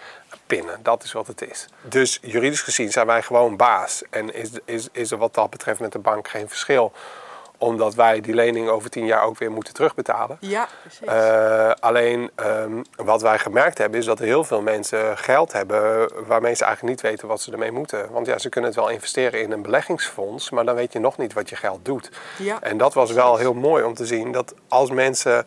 pinnen. 0.47 0.79
Dat 0.83 1.03
is 1.03 1.13
wat 1.13 1.27
het 1.27 1.43
is. 1.43 1.67
Dus 1.83 2.19
juridisch 2.23 2.63
gezien 2.63 2.93
zijn 2.93 3.07
wij 3.07 3.23
gewoon 3.23 3.57
baas. 3.57 4.03
En 4.11 4.35
is, 4.35 4.51
is, 4.65 4.89
is 4.93 5.11
er 5.11 5.19
wat 5.19 5.35
dat 5.35 5.51
betreft 5.51 5.81
met 5.81 5.93
de 5.93 5.99
bank 5.99 6.29
geen 6.29 6.49
verschil. 6.49 6.93
Omdat 7.65 7.95
wij 7.95 8.21
die 8.21 8.35
lening 8.35 8.69
over 8.69 8.91
10 8.91 9.07
jaar 9.07 9.23
ook 9.23 9.39
weer 9.39 9.51
moeten 9.51 9.75
terugbetalen. 9.75 10.37
Ja, 10.41 10.69
precies. 10.81 11.07
Eh, 11.07 11.71
alleen 11.81 12.31
ehm, 12.35 12.83
wat 12.97 13.23
wij 13.23 13.39
gemerkt 13.39 13.79
hebben 13.79 13.99
is 13.99 14.07
dat 14.07 14.19
heel 14.19 14.45
veel 14.45 14.63
mensen 14.63 15.19
geld 15.19 15.53
hebben 15.53 16.11
waarmee 16.27 16.55
ze 16.55 16.65
eigenlijk 16.65 16.95
niet 16.95 17.11
weten 17.11 17.29
wat 17.29 17.41
ze 17.41 17.53
ermee 17.53 17.73
moeten. 17.73 18.11
Want 18.11 18.27
ja, 18.27 18.39
ze 18.39 18.49
kunnen 18.49 18.71
het 18.71 18.79
wel 18.79 18.89
investeren 18.89 19.41
in 19.41 19.53
een 19.53 19.63
beleggingsfonds, 19.63 20.51
maar 20.51 20.65
dan 20.65 20.75
weet 20.75 20.93
je 20.93 20.99
nog 20.99 21.19
niet 21.19 21.33
wat 21.33 21.49
je 21.49 21.57
geld 21.57 21.85
doet. 21.85 22.11
Ja, 22.39 22.63
en 22.63 22.77
dat 22.77 22.95
was 22.95 23.13
wel 23.13 23.37
heel 23.37 23.55
mooi 23.55 23.85
om 23.85 23.95
te 23.95 24.07
zien 24.07 24.33
dat 24.33 24.55
als 24.69 24.91
mensen 24.91 25.47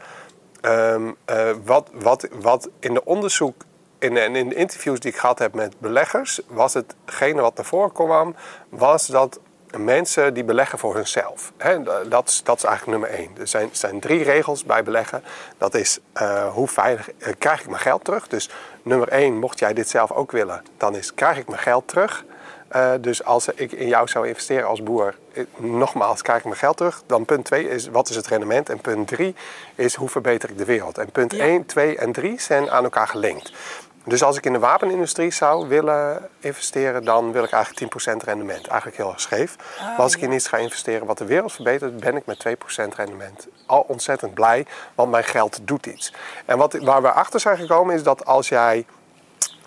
ehm, 0.61 1.11
eh, 1.25 1.49
wat, 1.63 1.89
wat, 1.93 2.27
wat 2.39 2.69
in 2.79 2.93
de 2.93 3.05
onderzoek 3.05 3.63
in, 3.99 4.17
en 4.17 4.35
in 4.35 4.49
de 4.49 4.55
interviews 4.55 4.99
die 4.99 5.11
ik 5.11 5.17
gehad 5.17 5.39
heb 5.39 5.53
met 5.53 5.79
beleggers, 5.79 6.39
was 6.47 6.73
hetgene 6.73 7.41
wat 7.41 7.55
naar 7.55 7.65
voren 7.65 7.91
kwam, 7.91 8.35
was 8.69 9.07
dat 9.07 9.39
mensen 9.77 10.33
die 10.33 10.43
beleggen 10.43 10.79
voor 10.79 10.95
hunzelf. 10.95 11.51
Dat, 12.09 12.27
is, 12.27 12.43
dat 12.43 12.57
is 12.57 12.63
eigenlijk 12.63 12.99
nummer 12.99 13.19
één. 13.19 13.31
Er 13.39 13.47
zijn, 13.47 13.69
zijn 13.71 13.99
drie 13.99 14.23
regels 14.23 14.63
bij 14.63 14.83
beleggen. 14.83 15.23
Dat 15.57 15.75
is 15.75 15.99
eh, 16.13 16.53
hoe 16.53 16.67
veilig 16.67 17.09
eh, 17.17 17.33
krijg 17.37 17.61
ik 17.61 17.69
mijn 17.69 17.81
geld 17.81 18.03
terug. 18.03 18.27
Dus 18.27 18.49
nummer 18.83 19.07
één, 19.07 19.39
mocht 19.39 19.59
jij 19.59 19.73
dit 19.73 19.89
zelf 19.89 20.11
ook 20.11 20.31
willen, 20.31 20.63
dan 20.77 20.95
is 20.95 21.13
krijg 21.13 21.37
ik 21.37 21.47
mijn 21.47 21.61
geld 21.61 21.87
terug. 21.87 22.25
Eh, 22.67 22.91
dus 23.01 23.23
als 23.23 23.47
ik 23.47 23.71
in 23.71 23.87
jou 23.87 24.07
zou 24.07 24.27
investeren 24.27 24.67
als 24.67 24.83
boer, 24.83 25.15
nogmaals, 25.57 26.21
krijg 26.21 26.39
ik 26.39 26.45
mijn 26.45 26.57
geld 26.57 26.77
terug. 26.77 27.03
Dan 27.05 27.25
punt 27.25 27.45
2 27.45 27.69
is 27.69 27.87
wat 27.87 28.09
is 28.09 28.15
het 28.15 28.27
rendement. 28.27 28.69
En 28.69 28.81
punt 28.81 29.07
3 29.07 29.35
is 29.75 29.95
hoe 29.95 30.09
verbeter 30.09 30.49
ik 30.49 30.57
de 30.57 30.65
wereld. 30.65 30.97
En 30.97 31.11
punt 31.11 31.31
Ja. 31.31 31.43
1, 31.43 31.65
2 31.65 31.97
en 31.97 32.11
3 32.11 32.41
zijn 32.41 32.71
aan 32.71 32.83
elkaar 32.83 33.07
gelinkt. 33.07 33.51
Dus 34.07 34.23
als 34.23 34.37
ik 34.37 34.45
in 34.45 34.53
de 34.53 34.59
wapenindustrie 34.59 35.31
zou 35.31 35.67
willen 35.67 36.29
investeren, 36.39 37.03
dan 37.03 37.31
wil 37.31 37.43
ik 37.43 37.51
eigenlijk 37.51 37.93
10% 37.93 38.23
rendement. 38.23 38.67
Eigenlijk 38.67 38.97
heel 38.97 39.09
erg 39.09 39.21
scheef. 39.21 39.55
maar 39.79 39.97
als 39.97 40.15
ik 40.15 40.21
in 40.21 40.31
iets 40.31 40.47
ga 40.47 40.57
investeren 40.57 41.07
wat 41.07 41.17
de 41.17 41.25
wereld 41.25 41.51
verbetert, 41.51 41.99
ben 41.99 42.15
ik 42.15 42.25
met 42.25 42.45
2% 42.47 42.95
rendement 42.95 43.47
al 43.65 43.85
ontzettend 43.87 44.33
blij, 44.33 44.65
want 44.95 45.11
mijn 45.11 45.23
geld 45.23 45.59
doet 45.61 45.85
iets. 45.85 46.13
En 46.45 46.57
wat, 46.57 46.73
waar 46.73 47.01
we 47.01 47.11
achter 47.11 47.39
zijn 47.39 47.57
gekomen 47.57 47.95
is 47.95 48.03
dat 48.03 48.25
als 48.25 48.49
jij 48.49 48.85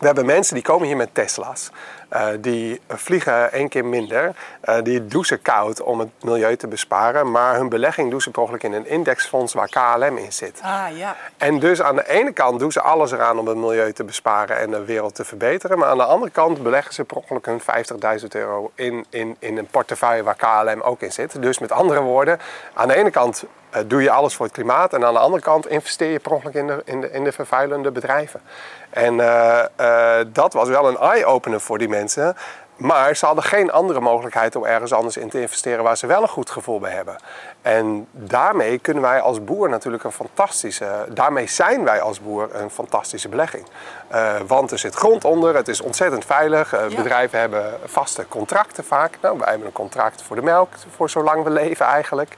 we 0.00 0.07
hebben 0.07 0.26
mensen 0.26 0.54
die 0.54 0.62
komen 0.62 0.87
hier 0.87 0.97
met 0.97 1.14
Tesla's. 1.14 1.71
Eh, 2.09 2.28
die 2.38 2.80
vliegen 2.88 3.52
één 3.52 3.69
keer 3.69 3.85
minder. 3.85 4.35
Eh, 4.61 4.83
die 4.83 5.07
douchen 5.07 5.42
koud 5.42 5.83
om 5.83 5.99
het 5.99 6.09
milieu 6.21 6.57
te 6.57 6.66
besparen. 6.66 7.30
Maar 7.30 7.57
hun 7.57 7.69
belegging 7.69 8.11
doen 8.11 8.21
ze 8.21 8.30
ongeluk 8.35 8.62
in 8.62 8.73
een 8.73 8.87
indexfonds 8.87 9.52
waar 9.52 9.69
KLM 9.69 10.16
in 10.16 10.33
zit. 10.33 10.61
ah, 10.62 10.97
ja. 10.97 11.16
En 11.37 11.59
dus 11.59 11.83
aan 11.83 11.97
de 11.97 12.09
ene 12.09 12.33
kant 12.33 12.59
doen 12.59 12.73
ze 12.73 12.80
alles 12.80 13.12
eraan 13.12 13.38
om 13.38 13.47
het 13.47 13.57
milieu 13.57 13.92
te 13.92 14.04
besparen 14.04 14.59
en 14.59 14.71
de 14.71 14.85
wereld 14.85 15.14
te 15.14 15.25
verbeteren. 15.25 15.78
Maar 15.78 15.88
aan 15.88 15.97
de 15.97 16.04
andere 16.04 16.30
kant 16.30 16.62
beleggen 16.62 16.95
ze 16.95 17.04
per 17.04 17.16
ongeluk 17.16 17.47
hun 17.47 17.61
50.000 18.21 18.26
euro 18.28 18.71
in, 18.75 19.07
in, 19.11 19.37
in 19.38 19.59
een 19.59 19.66
portefeuille 19.66 20.23
waar 20.23 20.37
KLM 20.37 20.80
ook 20.80 21.00
in 21.00 21.12
zit. 21.12 21.42
Dus 21.42 21.59
met 21.59 21.73
andere 21.73 22.00
woorden, 22.00 22.38
aan 22.75 22.88
de 22.88 22.95
ene 22.95 23.11
kant 23.11 23.45
eh, 23.71 23.83
doe 23.87 24.02
je 24.02 24.11
alles 24.11 24.35
voor 24.35 24.47
het 24.47 24.54
klimaat. 24.54 24.92
En 24.92 25.04
aan 25.04 25.12
de 25.12 25.19
andere 25.19 25.42
kant 25.42 25.69
investeer 25.69 26.11
je 26.11 26.19
per 26.19 26.33
ongeluk 26.33 26.54
in 26.54 26.66
de, 26.66 26.83
in 26.85 27.00
de, 27.00 27.11
in 27.11 27.25
de 27.25 27.33
vervuilende 27.33 27.90
bedrijven. 27.90 28.40
En 28.90 29.20
eh, 29.20 30.20
eh, 30.20 30.26
dat 30.32 30.52
was 30.52 30.68
wel 30.68 30.88
een 30.88 30.99
eye-opener 30.99 31.61
voor 31.61 31.78
die 31.78 31.88
mensen. 31.88 32.37
Maar 32.76 33.16
ze 33.16 33.26
hadden 33.26 33.44
geen 33.44 33.70
andere 33.73 34.00
mogelijkheid 34.00 34.56
om 34.56 34.64
ergens 34.64 34.92
anders 34.92 35.16
in 35.16 35.28
te 35.28 35.40
investeren 35.40 35.85
waar 35.85 35.97
ze 35.97 36.06
wel 36.06 36.23
een 36.23 36.28
goed 36.28 36.50
gevoel 36.50 36.78
bij 36.78 36.92
hebben. 36.92 37.16
En 37.62 38.06
daarmee 38.12 38.78
kunnen 38.78 39.02
wij 39.02 39.20
als 39.20 39.44
boer 39.44 39.68
natuurlijk 39.68 40.04
een 40.04 40.12
fantastische. 40.12 41.06
Daarmee 41.09 41.47
zijn 41.47 41.85
wij 41.85 42.00
als 42.00 42.20
boer 42.20 42.49
een 42.52 42.70
fantastische 42.70 43.28
belegging. 43.28 43.66
Eh, 44.09 44.35
want 44.47 44.70
er 44.70 44.78
zit 44.78 44.94
grond 44.94 45.25
onder, 45.25 45.54
het 45.54 45.68
is 45.68 45.80
ontzettend 45.80 46.25
veilig. 46.25 46.70
Ja. 46.70 46.97
Bedrijven 46.97 47.38
hebben 47.38 47.78
vaste 47.85 48.28
contracten 48.28 48.85
vaak. 48.85 49.18
Nou, 49.20 49.38
wij 49.38 49.49
hebben 49.49 49.66
een 49.66 49.73
contract 49.73 50.23
voor 50.23 50.37
de 50.37 50.42
melk, 50.42 50.68
voor 50.97 51.11
zolang 51.11 51.44
we 51.44 51.50
leven 51.50 51.87
eigenlijk. 51.87 52.35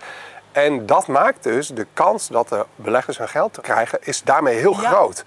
En 0.52 0.87
dat 0.87 1.06
maakt 1.06 1.42
dus 1.42 1.68
de 1.68 1.87
kans 1.94 2.28
dat 2.28 2.49
de 2.49 2.66
beleggers 2.76 3.18
hun 3.18 3.28
geld 3.28 3.59
krijgen, 3.61 3.99
is 4.02 4.23
daarmee 4.23 4.59
heel 4.59 4.80
Ja. 4.80 4.88
groot. 4.88 5.25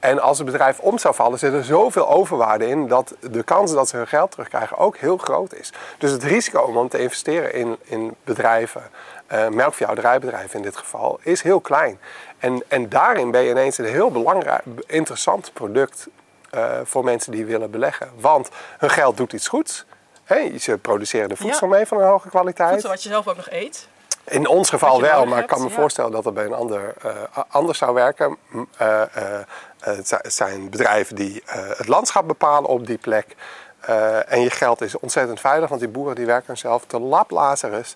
En 0.00 0.18
als 0.20 0.38
het 0.38 0.46
bedrijf 0.46 0.78
om 0.78 0.98
zou 0.98 1.14
vallen, 1.14 1.38
zit 1.38 1.52
er 1.52 1.64
zoveel 1.64 2.08
overwaarde 2.08 2.68
in 2.68 2.88
dat 2.88 3.14
de 3.20 3.42
kans 3.42 3.72
dat 3.72 3.88
ze 3.88 3.96
hun 3.96 4.06
geld 4.06 4.30
terugkrijgen 4.30 4.76
ook 4.78 4.96
heel 4.96 5.16
groot 5.16 5.54
is. 5.54 5.72
Dus 5.98 6.10
het 6.10 6.22
risico 6.22 6.60
om 6.60 6.88
te 6.88 6.98
investeren 6.98 7.54
in, 7.54 7.76
in 7.84 8.14
bedrijven, 8.24 8.82
eh 9.26 9.48
melkveehouderijbedrijven 9.48 10.56
in 10.56 10.62
dit 10.62 10.76
geval, 10.76 11.18
is 11.22 11.42
heel 11.42 11.60
klein. 11.60 12.00
En, 12.38 12.62
en 12.68 12.88
daarin 12.88 13.30
ben 13.30 13.42
je 13.42 13.50
ineens 13.50 13.78
een 13.78 13.84
heel 13.84 14.10
belangrijk, 14.10 14.62
interessant 14.86 15.50
product 15.52 16.06
eh, 16.50 16.64
voor 16.84 17.04
mensen 17.04 17.32
die 17.32 17.44
willen 17.44 17.70
beleggen. 17.70 18.10
Want 18.20 18.48
hun 18.78 18.90
geld 18.90 19.16
doet 19.16 19.32
iets 19.32 19.48
goeds. 19.48 19.84
Hè, 20.24 20.58
ze 20.58 20.78
produceren 20.78 21.28
de 21.28 21.36
voedsel 21.36 21.68
Ja. 21.68 21.74
mee 21.74 21.86
van 21.86 21.98
een 22.00 22.06
hoge 22.08 22.28
kwaliteit. 22.28 22.70
Voedsel 22.70 22.90
wat 22.90 23.02
je 23.02 23.08
zelf 23.08 23.28
ook 23.28 23.36
nog 23.36 23.50
eet. 23.50 23.88
In 24.24 24.46
ons 24.48 24.68
geval 24.70 25.00
wel, 25.00 25.26
maar 25.26 25.38
ik 25.40 25.46
kan 25.46 25.62
me 25.62 25.68
ja. 25.68 25.74
voorstellen 25.74 26.10
dat 26.10 26.24
het 26.24 26.34
bij 26.34 26.44
een 26.44 26.52
ander 26.54 26.94
eh, 27.02 27.10
a- 27.38 27.46
anders 27.48 27.78
zou 27.78 27.94
werken. 27.94 28.36
Eh, 28.76 29.02
eh, 29.02 29.40
het 29.80 30.08
zi- 30.08 30.16
het 30.22 30.32
zijn 30.34 30.70
bedrijven 30.70 31.16
die 31.16 31.42
eh, 31.46 31.68
het 31.76 31.88
landschap 31.88 32.26
bepalen 32.26 32.70
op 32.70 32.86
die 32.86 32.98
plek. 32.98 33.36
Eh, 33.80 34.32
en 34.32 34.40
je 34.40 34.50
geld 34.50 34.80
is 34.80 34.98
ontzettend 34.98 35.40
veilig, 35.40 35.68
want 35.68 35.80
die 35.80 35.90
boeren 35.90 36.14
die 36.14 36.26
werken 36.26 36.58
zelf 36.58 36.84
te 36.86 36.98
laplazerus 36.98 37.94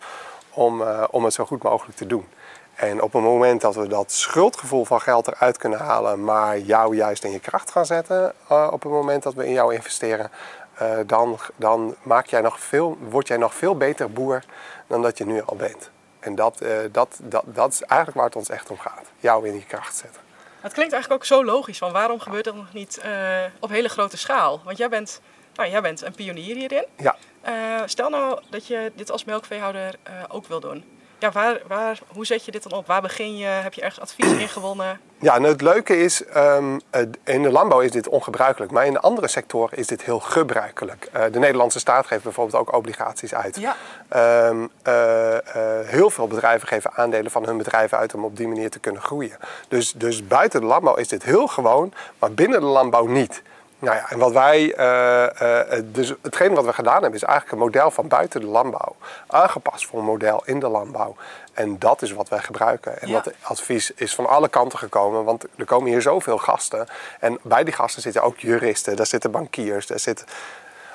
om, 0.50 0.82
eh, 0.82 1.04
om 1.10 1.24
het 1.24 1.32
zo 1.34 1.44
goed 1.44 1.62
mogelijk 1.62 1.96
te 1.96 2.06
doen. 2.06 2.26
En 2.74 3.02
op 3.02 3.12
het 3.12 3.22
moment 3.22 3.60
dat 3.60 3.74
we 3.74 3.86
dat 3.86 4.12
schuldgevoel 4.12 4.84
van 4.84 5.00
geld 5.00 5.26
eruit 5.26 5.56
kunnen 5.58 5.78
halen, 5.78 6.24
maar 6.24 6.58
jou 6.58 6.96
juist 6.96 7.24
in 7.24 7.30
je 7.30 7.40
kracht 7.40 7.70
gaan 7.70 7.86
zetten, 7.86 8.32
eh, 8.48 8.68
op 8.72 8.82
het 8.82 8.92
moment 8.92 9.22
dat 9.22 9.34
we 9.34 9.46
in 9.46 9.52
jou 9.52 9.74
investeren, 9.74 10.30
eh, 10.74 10.98
dan, 11.06 11.38
dan 11.56 11.94
maak 12.02 12.26
jij 12.26 12.40
nog 12.40 12.60
veel, 12.60 12.96
word 13.08 13.28
jij 13.28 13.36
nog 13.36 13.54
veel 13.54 13.76
beter 13.76 14.12
boer 14.12 14.44
dan 14.86 15.02
dat 15.02 15.18
je 15.18 15.26
nu 15.26 15.42
al 15.44 15.56
bent. 15.56 15.90
En 16.20 16.34
dat, 16.34 16.60
eh, 16.60 16.76
dat, 16.92 17.18
dat, 17.22 17.42
dat 17.46 17.72
is 17.72 17.82
eigenlijk 17.82 18.16
waar 18.16 18.26
het 18.26 18.36
ons 18.36 18.48
echt 18.48 18.70
om 18.70 18.78
gaat. 18.78 19.04
Jou 19.16 19.46
in 19.48 19.54
je 19.54 19.66
kracht 19.66 19.96
zetten. 19.96 20.20
Het 20.62 20.72
klinkt 20.72 20.92
eigenlijk 20.92 21.22
ook 21.22 21.28
zo 21.28 21.44
logisch. 21.44 21.78
Van 21.78 21.92
waarom 21.92 22.20
gebeurt 22.20 22.44
dat 22.44 22.54
nog 22.54 22.72
niet 22.72 22.98
eh, 22.98 23.40
op 23.60 23.70
hele 23.70 23.88
grote 23.88 24.16
schaal? 24.16 24.60
Want 24.64 24.78
jij 24.78 24.88
bent, 24.88 25.20
nou, 25.54 25.70
jij 25.70 25.80
bent 25.80 26.02
een 26.02 26.14
pionier 26.14 26.56
hierin. 26.56 26.86
Ja, 26.96 27.16
Eh, 27.40 27.82
stel 27.86 28.10
nou 28.10 28.40
dat 28.50 28.66
je 28.66 28.92
dit 28.94 29.10
als 29.10 29.24
melkveehouder 29.24 29.94
eh, 30.02 30.12
ook 30.28 30.46
wil 30.46 30.60
doen. 30.60 30.84
Ja, 31.22 31.30
waar, 31.30 31.60
waar, 31.66 31.98
hoe 32.08 32.26
zet 32.26 32.44
je 32.44 32.50
dit 32.50 32.62
dan 32.62 32.78
op? 32.78 32.86
Waar 32.86 33.02
begin 33.02 33.36
je? 33.36 33.44
Heb 33.46 33.74
je 33.74 33.80
ergens 33.80 34.00
advies 34.00 34.32
ingewonnen? 34.32 35.00
Ja, 35.18 35.34
en 35.34 35.42
het 35.42 35.60
leuke 35.60 35.96
is, 35.96 36.24
ehm, 36.24 36.78
eh, 36.90 37.02
in 37.24 37.42
de 37.42 37.50
landbouw 37.50 37.80
is 37.80 37.90
dit 37.90 38.08
ongebruikelijk, 38.08 38.72
maar 38.72 38.86
in 38.86 38.92
de 38.92 39.00
andere 39.00 39.28
sectoren 39.28 39.78
is 39.78 39.86
dit 39.86 40.02
heel 40.02 40.20
gebruikelijk. 40.20 41.08
Eh, 41.12 41.24
de 41.32 41.38
Nederlandse 41.38 41.78
staat 41.78 42.06
geeft 42.06 42.22
bijvoorbeeld 42.22 42.60
ook 42.60 42.74
obligaties 42.74 43.34
uit. 43.34 43.56
Ja. 43.56 43.76
Ehm, 44.08 44.66
eh, 44.82 45.34
eh, 45.36 45.86
heel 45.86 46.10
veel 46.10 46.26
bedrijven 46.26 46.68
geven 46.68 46.92
aandelen 46.94 47.30
van 47.30 47.44
hun 47.46 47.56
bedrijven 47.56 47.98
uit 47.98 48.14
om 48.14 48.24
op 48.24 48.36
die 48.36 48.48
manier 48.48 48.70
te 48.70 48.78
kunnen 48.78 49.02
groeien. 49.02 49.36
Dus, 49.68 49.92
dus 49.92 50.26
buiten 50.26 50.60
de 50.60 50.66
landbouw 50.66 50.94
is 50.94 51.08
dit 51.08 51.22
heel 51.22 51.46
gewoon, 51.46 51.92
maar 52.18 52.32
binnen 52.32 52.60
de 52.60 52.66
landbouw 52.66 53.06
niet. 53.06 53.42
Nou 53.82 53.96
ja, 53.96 54.10
en 54.10 54.18
wat 54.18 54.32
wij, 54.32 54.74
eh, 54.74 55.76
eh, 55.76 55.84
dus 55.84 56.14
hetgeen 56.22 56.54
wat 56.54 56.64
we 56.64 56.72
gedaan 56.72 57.02
hebben, 57.02 57.14
is 57.14 57.22
eigenlijk 57.22 57.52
een 57.52 57.66
model 57.66 57.90
van 57.90 58.08
buiten 58.08 58.40
de 58.40 58.46
landbouw. 58.46 58.96
Aangepast 59.26 59.86
voor 59.86 59.98
een 59.98 60.04
model 60.04 60.42
in 60.44 60.60
de 60.60 60.68
landbouw. 60.68 61.16
En 61.52 61.78
dat 61.78 62.02
is 62.02 62.12
wat 62.12 62.28
wij 62.28 62.38
gebruiken. 62.38 63.00
En 63.00 63.08
Ja. 63.08 63.20
dat 63.20 63.34
advies 63.42 63.90
is 63.90 64.14
van 64.14 64.26
alle 64.26 64.48
kanten 64.48 64.78
gekomen, 64.78 65.24
want 65.24 65.44
er 65.56 65.64
komen 65.64 65.90
hier 65.90 66.02
zoveel 66.02 66.38
gasten. 66.38 66.86
En 67.20 67.38
bij 67.42 67.64
die 67.64 67.74
gasten 67.74 68.02
zitten 68.02 68.22
ook 68.22 68.38
juristen, 68.38 68.96
daar 68.96 69.06
zitten 69.06 69.30
bankiers, 69.30 69.86
daar 69.86 69.98
zitten 69.98 70.26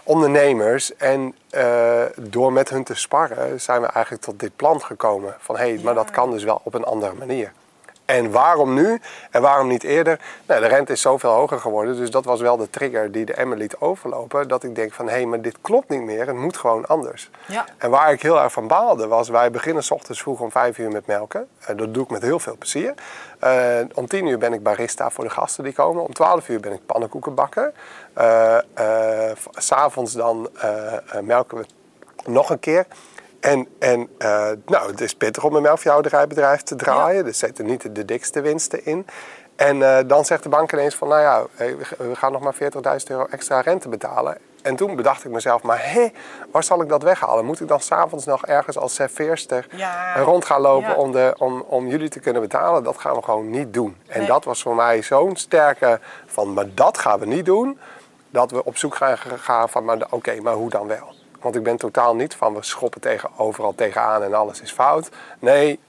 ondernemers. 0.03 0.95
En 0.95 1.35
eh, 1.49 2.01
door 2.15 2.53
met 2.53 2.69
hun 2.69 2.83
te 2.83 2.95
sparren 2.95 3.61
zijn 3.61 3.81
we 3.81 3.87
eigenlijk 3.87 4.23
tot 4.23 4.39
dit 4.39 4.55
plan 4.55 4.81
gekomen. 4.81 5.35
Van 5.39 5.57
hé, 5.57 5.73
hey, 5.73 5.83
maar 5.83 5.93
dat 5.95 6.11
kan 6.11 6.31
dus 6.31 6.43
wel 6.43 6.61
op 6.63 6.73
een 6.73 6.83
andere 6.83 7.13
manier. 7.13 7.51
En 8.07 8.31
waarom 8.31 8.73
nu 8.73 8.99
en 9.31 9.41
waarom 9.41 9.67
niet 9.67 9.83
eerder? 9.83 10.19
Nou, 10.45 10.61
de 10.61 10.67
rente 10.67 10.91
is 10.91 11.01
zoveel 11.01 11.31
hoger 11.31 11.59
geworden, 11.59 11.95
dus 11.95 12.09
dat 12.11 12.25
was 12.25 12.41
wel 12.41 12.57
de 12.57 12.69
trigger 12.69 13.11
die 13.11 13.25
de 13.25 13.33
emmer 13.33 13.57
liet 13.57 13.79
overlopen. 13.79 14.47
Dat 14.47 14.63
ik 14.63 14.75
denk 14.75 14.93
van 14.93 15.05
hé, 15.07 15.11
hey, 15.13 15.25
maar 15.25 15.41
dit 15.41 15.57
klopt 15.61 15.89
niet 15.89 16.01
meer, 16.01 16.27
het 16.27 16.35
moet 16.35 16.57
gewoon 16.57 16.85
anders. 16.87 17.29
Ja. 17.47 17.65
En 17.77 17.89
waar 17.89 18.11
ik 18.11 18.21
heel 18.21 18.41
erg 18.41 18.51
van 18.51 18.67
baalde 18.67 19.07
was, 19.07 19.29
wij 19.29 19.51
beginnen 19.51 19.83
s 19.83 19.91
ochtends 19.91 20.21
vroeg 20.21 20.39
om 20.39 20.51
vijf 20.51 20.77
uur 20.77 20.91
met 20.91 21.05
melken. 21.07 21.47
Eh, 21.59 21.77
dat 21.77 21.93
doe 21.93 22.03
ik 22.03 22.09
met 22.09 22.21
heel 22.21 22.39
veel 22.39 22.55
plezier. 22.57 22.93
Eh, 23.39 23.79
om 23.93 24.07
tien 24.07 24.25
uur 24.27 24.37
ben 24.37 24.53
ik 24.53 24.63
barista 24.63 25.09
voor 25.09 25.23
de 25.23 25.29
gasten 25.29 25.63
die 25.63 25.73
komen. 25.73 26.03
Om 26.03 26.13
twaalf 26.13 26.49
uur 26.49 26.59
ben 26.59 26.73
ik 26.73 26.85
pannenkoeken 26.85 27.33
bakken. 27.35 27.73
Eh, 28.13 28.57
eh, 28.57 29.35
v- 29.35 29.45
S'avonds 29.51 30.13
dan 30.13 30.49
melken 31.21 31.57
we 31.57 31.65
nog 32.25 32.49
een 32.49 32.59
keer. 32.59 32.85
En, 33.51 33.67
en 33.79 34.09
eh, 34.17 34.49
nou, 34.65 34.91
het 34.91 35.01
is 35.01 35.13
pittig 35.15 35.43
om 35.43 35.55
een 35.55 35.61
melkveehouderijbedrijf 35.61 36.61
te 36.61 36.75
draaien. 36.75 37.25
Er 37.25 37.33
zitten 37.33 37.65
niet 37.65 37.95
de 37.95 38.05
dikste 38.05 38.41
winsten 38.41 38.85
in. 38.85 39.05
En 39.55 39.97
eh, 39.97 40.03
dan 40.07 40.25
zegt 40.25 40.43
de 40.43 40.49
bank 40.49 40.71
ineens 40.73 40.95
van, 40.95 41.07
nou 41.07 41.21
ja, 41.21 41.43
we 41.97 42.15
gaan 42.15 42.31
nog 42.31 42.41
maar 42.41 42.55
40.000 42.55 42.59
euro 43.07 43.25
extra 43.29 43.61
rente 43.61 43.89
betalen. 43.89 44.37
En 44.61 44.75
toen 44.75 44.95
bedacht 44.95 45.23
ik 45.25 45.31
mezelf, 45.31 45.61
maar 45.61 45.91
hé, 45.91 46.07
waar 46.51 46.63
zal 46.63 46.81
ik 46.81 46.89
dat 46.89 47.03
weghalen? 47.03 47.45
Moet 47.45 47.59
ik 47.59 47.67
dan 47.67 47.79
s'avonds 47.79 48.25
nog 48.25 48.45
ergens 48.45 48.77
als 48.77 48.93
serveerster 48.93 49.67
Ja. 49.71 50.21
rond 50.23 50.45
gaan 50.45 50.61
lopen 50.61 50.89
Ja. 50.89 50.95
om, 50.95 51.11
de, 51.11 51.35
om, 51.37 51.61
om 51.67 51.87
jullie 51.87 52.09
te 52.09 52.19
kunnen 52.19 52.41
betalen? 52.41 52.83
Dat 52.83 52.97
gaan 52.97 53.15
we 53.15 53.21
gewoon 53.21 53.49
niet 53.49 53.73
doen. 53.73 53.97
En 54.07 54.19
Nee. 54.19 54.27
dat 54.27 54.43
was 54.43 54.61
voor 54.61 54.75
mij 54.75 55.01
zo'n 55.01 55.35
sterke 55.35 55.99
van, 56.25 56.53
maar 56.53 56.73
dat 56.73 56.97
gaan 56.97 57.19
we 57.19 57.25
niet 57.25 57.45
doen. 57.45 57.79
Dat 58.29 58.51
we 58.51 58.63
op 58.63 58.77
zoek 58.77 58.95
gaan 58.95 59.17
gaan 59.17 59.69
van, 59.69 59.85
maar 59.85 59.97
oké, 60.09 60.41
maar 60.41 60.53
hoe 60.53 60.69
dan 60.69 60.87
wel? 60.87 61.15
Want 61.47 61.59
ik 61.59 61.65
ben 61.65 61.77
totaal 61.77 62.15
niet 62.15 62.35
van, 62.35 62.53
we 62.53 62.63
schoppen 62.63 63.01
tegen, 63.01 63.29
overal 63.37 63.75
tegenaan 63.75 64.23
en 64.23 64.33
alles 64.33 64.61
is 64.61 64.71
fout. 64.71 65.09
Nee, 65.39 65.79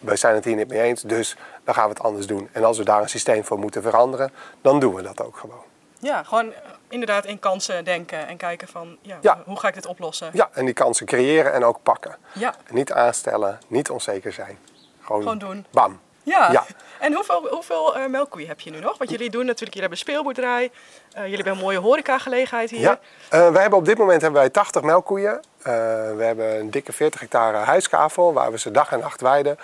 wij 0.00 0.16
zijn 0.16 0.34
het 0.34 0.44
hier 0.44 0.56
niet 0.56 0.68
mee 0.68 0.80
eens, 0.80 1.02
dus 1.02 1.36
dan 1.64 1.74
gaan 1.74 1.84
we 1.84 1.90
het 1.90 2.02
anders 2.02 2.26
doen. 2.26 2.48
En 2.52 2.64
als 2.64 2.78
we 2.78 2.84
daar 2.84 3.02
een 3.02 3.08
systeem 3.08 3.44
voor 3.44 3.58
moeten 3.58 3.82
veranderen, 3.82 4.32
dan 4.60 4.80
doen 4.80 4.94
we 4.94 5.02
dat 5.02 5.22
ook 5.22 5.36
gewoon. 5.36 5.62
Ja, 5.98 6.22
gewoon 6.22 6.52
eh, 6.52 6.58
inderdaad 6.88 7.24
in 7.24 7.38
kansen 7.38 7.84
denken 7.84 8.26
en 8.26 8.36
kijken 8.36 8.68
van 8.68 8.96
ja, 9.02 9.18
Ja. 9.20 9.42
hoe 9.46 9.58
ga 9.58 9.68
ik 9.68 9.74
dit 9.74 9.86
oplossen? 9.86 10.30
Ja, 10.32 10.48
en 10.52 10.64
die 10.64 10.74
kansen 10.74 11.06
creëren 11.06 11.52
en 11.52 11.64
ook 11.64 11.82
pakken. 11.82 12.16
Ja. 12.32 12.54
En 12.66 12.74
niet 12.74 12.92
aanstellen, 12.92 13.58
niet 13.66 13.90
onzeker 13.90 14.32
zijn. 14.32 14.58
Gewoon, 15.00 15.22
Gewoon 15.22 15.38
doen. 15.38 15.66
Bam. 15.70 16.00
Ja. 16.22 16.52
Ja. 16.52 16.66
En 17.00 17.14
hoeveel, 17.14 17.46
hoeveel 17.50 17.96
eh, 17.96 18.06
melkkoeien 18.06 18.48
heb 18.48 18.60
je 18.60 18.70
nu 18.70 18.80
nog? 18.80 18.98
Want 18.98 19.10
jullie 19.10 19.30
doen 19.30 19.46
natuurlijk, 19.46 19.74
jullie 19.74 19.88
hebben 19.88 19.98
een 19.98 20.04
speelboerderij, 20.04 20.70
eh, 21.12 21.22
jullie 21.22 21.36
hebben 21.36 21.52
een 21.52 21.58
mooie 21.58 21.78
horecagelegenheid 21.78 22.70
hier. 22.70 22.80
Ja, 22.80 23.00
eh, 23.28 23.50
wij 23.50 23.60
hebben 23.60 23.78
op 23.78 23.84
dit 23.84 23.98
moment 23.98 24.22
hebben 24.22 24.40
wij 24.40 24.50
80 24.50 24.82
melkkoeien. 24.82 25.40
We 25.62 26.22
hebben 26.24 26.58
een 26.58 26.70
dikke 26.70 26.92
40 26.92 27.20
hectare 27.20 27.56
huiskavel 27.56 28.32
waar 28.32 28.50
we 28.50 28.58
ze 28.58 28.70
dag 28.70 28.92
en 28.92 28.98
nacht 28.98 29.20
weiden. 29.20 29.58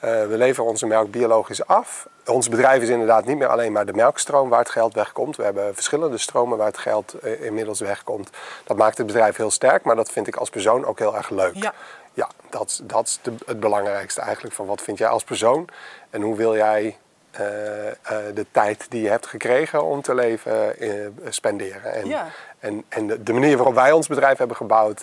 We 0.00 0.34
leveren 0.36 0.70
onze 0.70 0.86
melk 0.86 1.10
biologisch 1.10 1.66
af. 1.66 2.06
Ons 2.26 2.48
bedrijf 2.48 2.82
is 2.82 2.88
inderdaad 2.88 3.24
niet 3.24 3.38
meer 3.38 3.48
alleen 3.48 3.72
maar 3.72 3.86
de 3.86 3.92
melkstroom 3.92 4.48
waar 4.48 4.58
het 4.58 4.70
geld 4.70 4.94
wegkomt. 4.94 5.36
We 5.36 5.42
hebben 5.42 5.74
verschillende 5.74 6.18
stromen 6.18 6.58
waar 6.58 6.66
het 6.66 6.78
geld 6.78 7.14
inmiddels 7.40 7.80
wegkomt. 7.80 8.30
Dat 8.64 8.76
maakt 8.76 8.98
het 8.98 9.06
bedrijf 9.06 9.36
heel 9.36 9.50
sterk, 9.50 9.84
maar 9.84 9.96
dat 9.96 10.10
vind 10.10 10.26
ik 10.26 10.36
als 10.36 10.50
persoon 10.50 10.84
ook 10.84 10.98
heel 10.98 11.16
erg 11.16 11.30
leuk. 11.30 11.54
Ja. 11.54 11.74
Ja, 12.12 12.28
dat, 12.50 12.66
is- 12.68 12.80
dat 12.82 13.06
is 13.06 13.18
de- 13.22 13.34
het 13.46 13.60
belangrijkste 13.60 14.20
eigenlijk. 14.20 14.54
Van 14.54 14.66
wat 14.66 14.80
vind 14.82 14.98
jij 14.98 15.08
als 15.08 15.24
persoon 15.24 15.68
en 16.10 16.22
hoe 16.22 16.36
wil 16.36 16.56
jij 16.56 16.96
eh, 17.30 17.88
eh, 17.88 17.94
de 18.34 18.46
tijd 18.50 18.86
die 18.90 19.02
je 19.02 19.08
hebt 19.08 19.26
gekregen 19.26 19.84
om 19.84 20.02
te 20.02 20.14
leven 20.14 20.78
eh, 20.78 21.06
spenderen. 21.28 21.92
En, 21.92 22.06
Ja. 22.08 22.26
en, 22.58 22.84
en 22.88 23.06
de, 23.06 23.22
de 23.22 23.32
manier 23.32 23.56
waarop 23.56 23.74
wij 23.74 23.92
ons 23.92 24.06
bedrijf 24.06 24.38
hebben 24.38 24.56
gebouwd, 24.56 25.02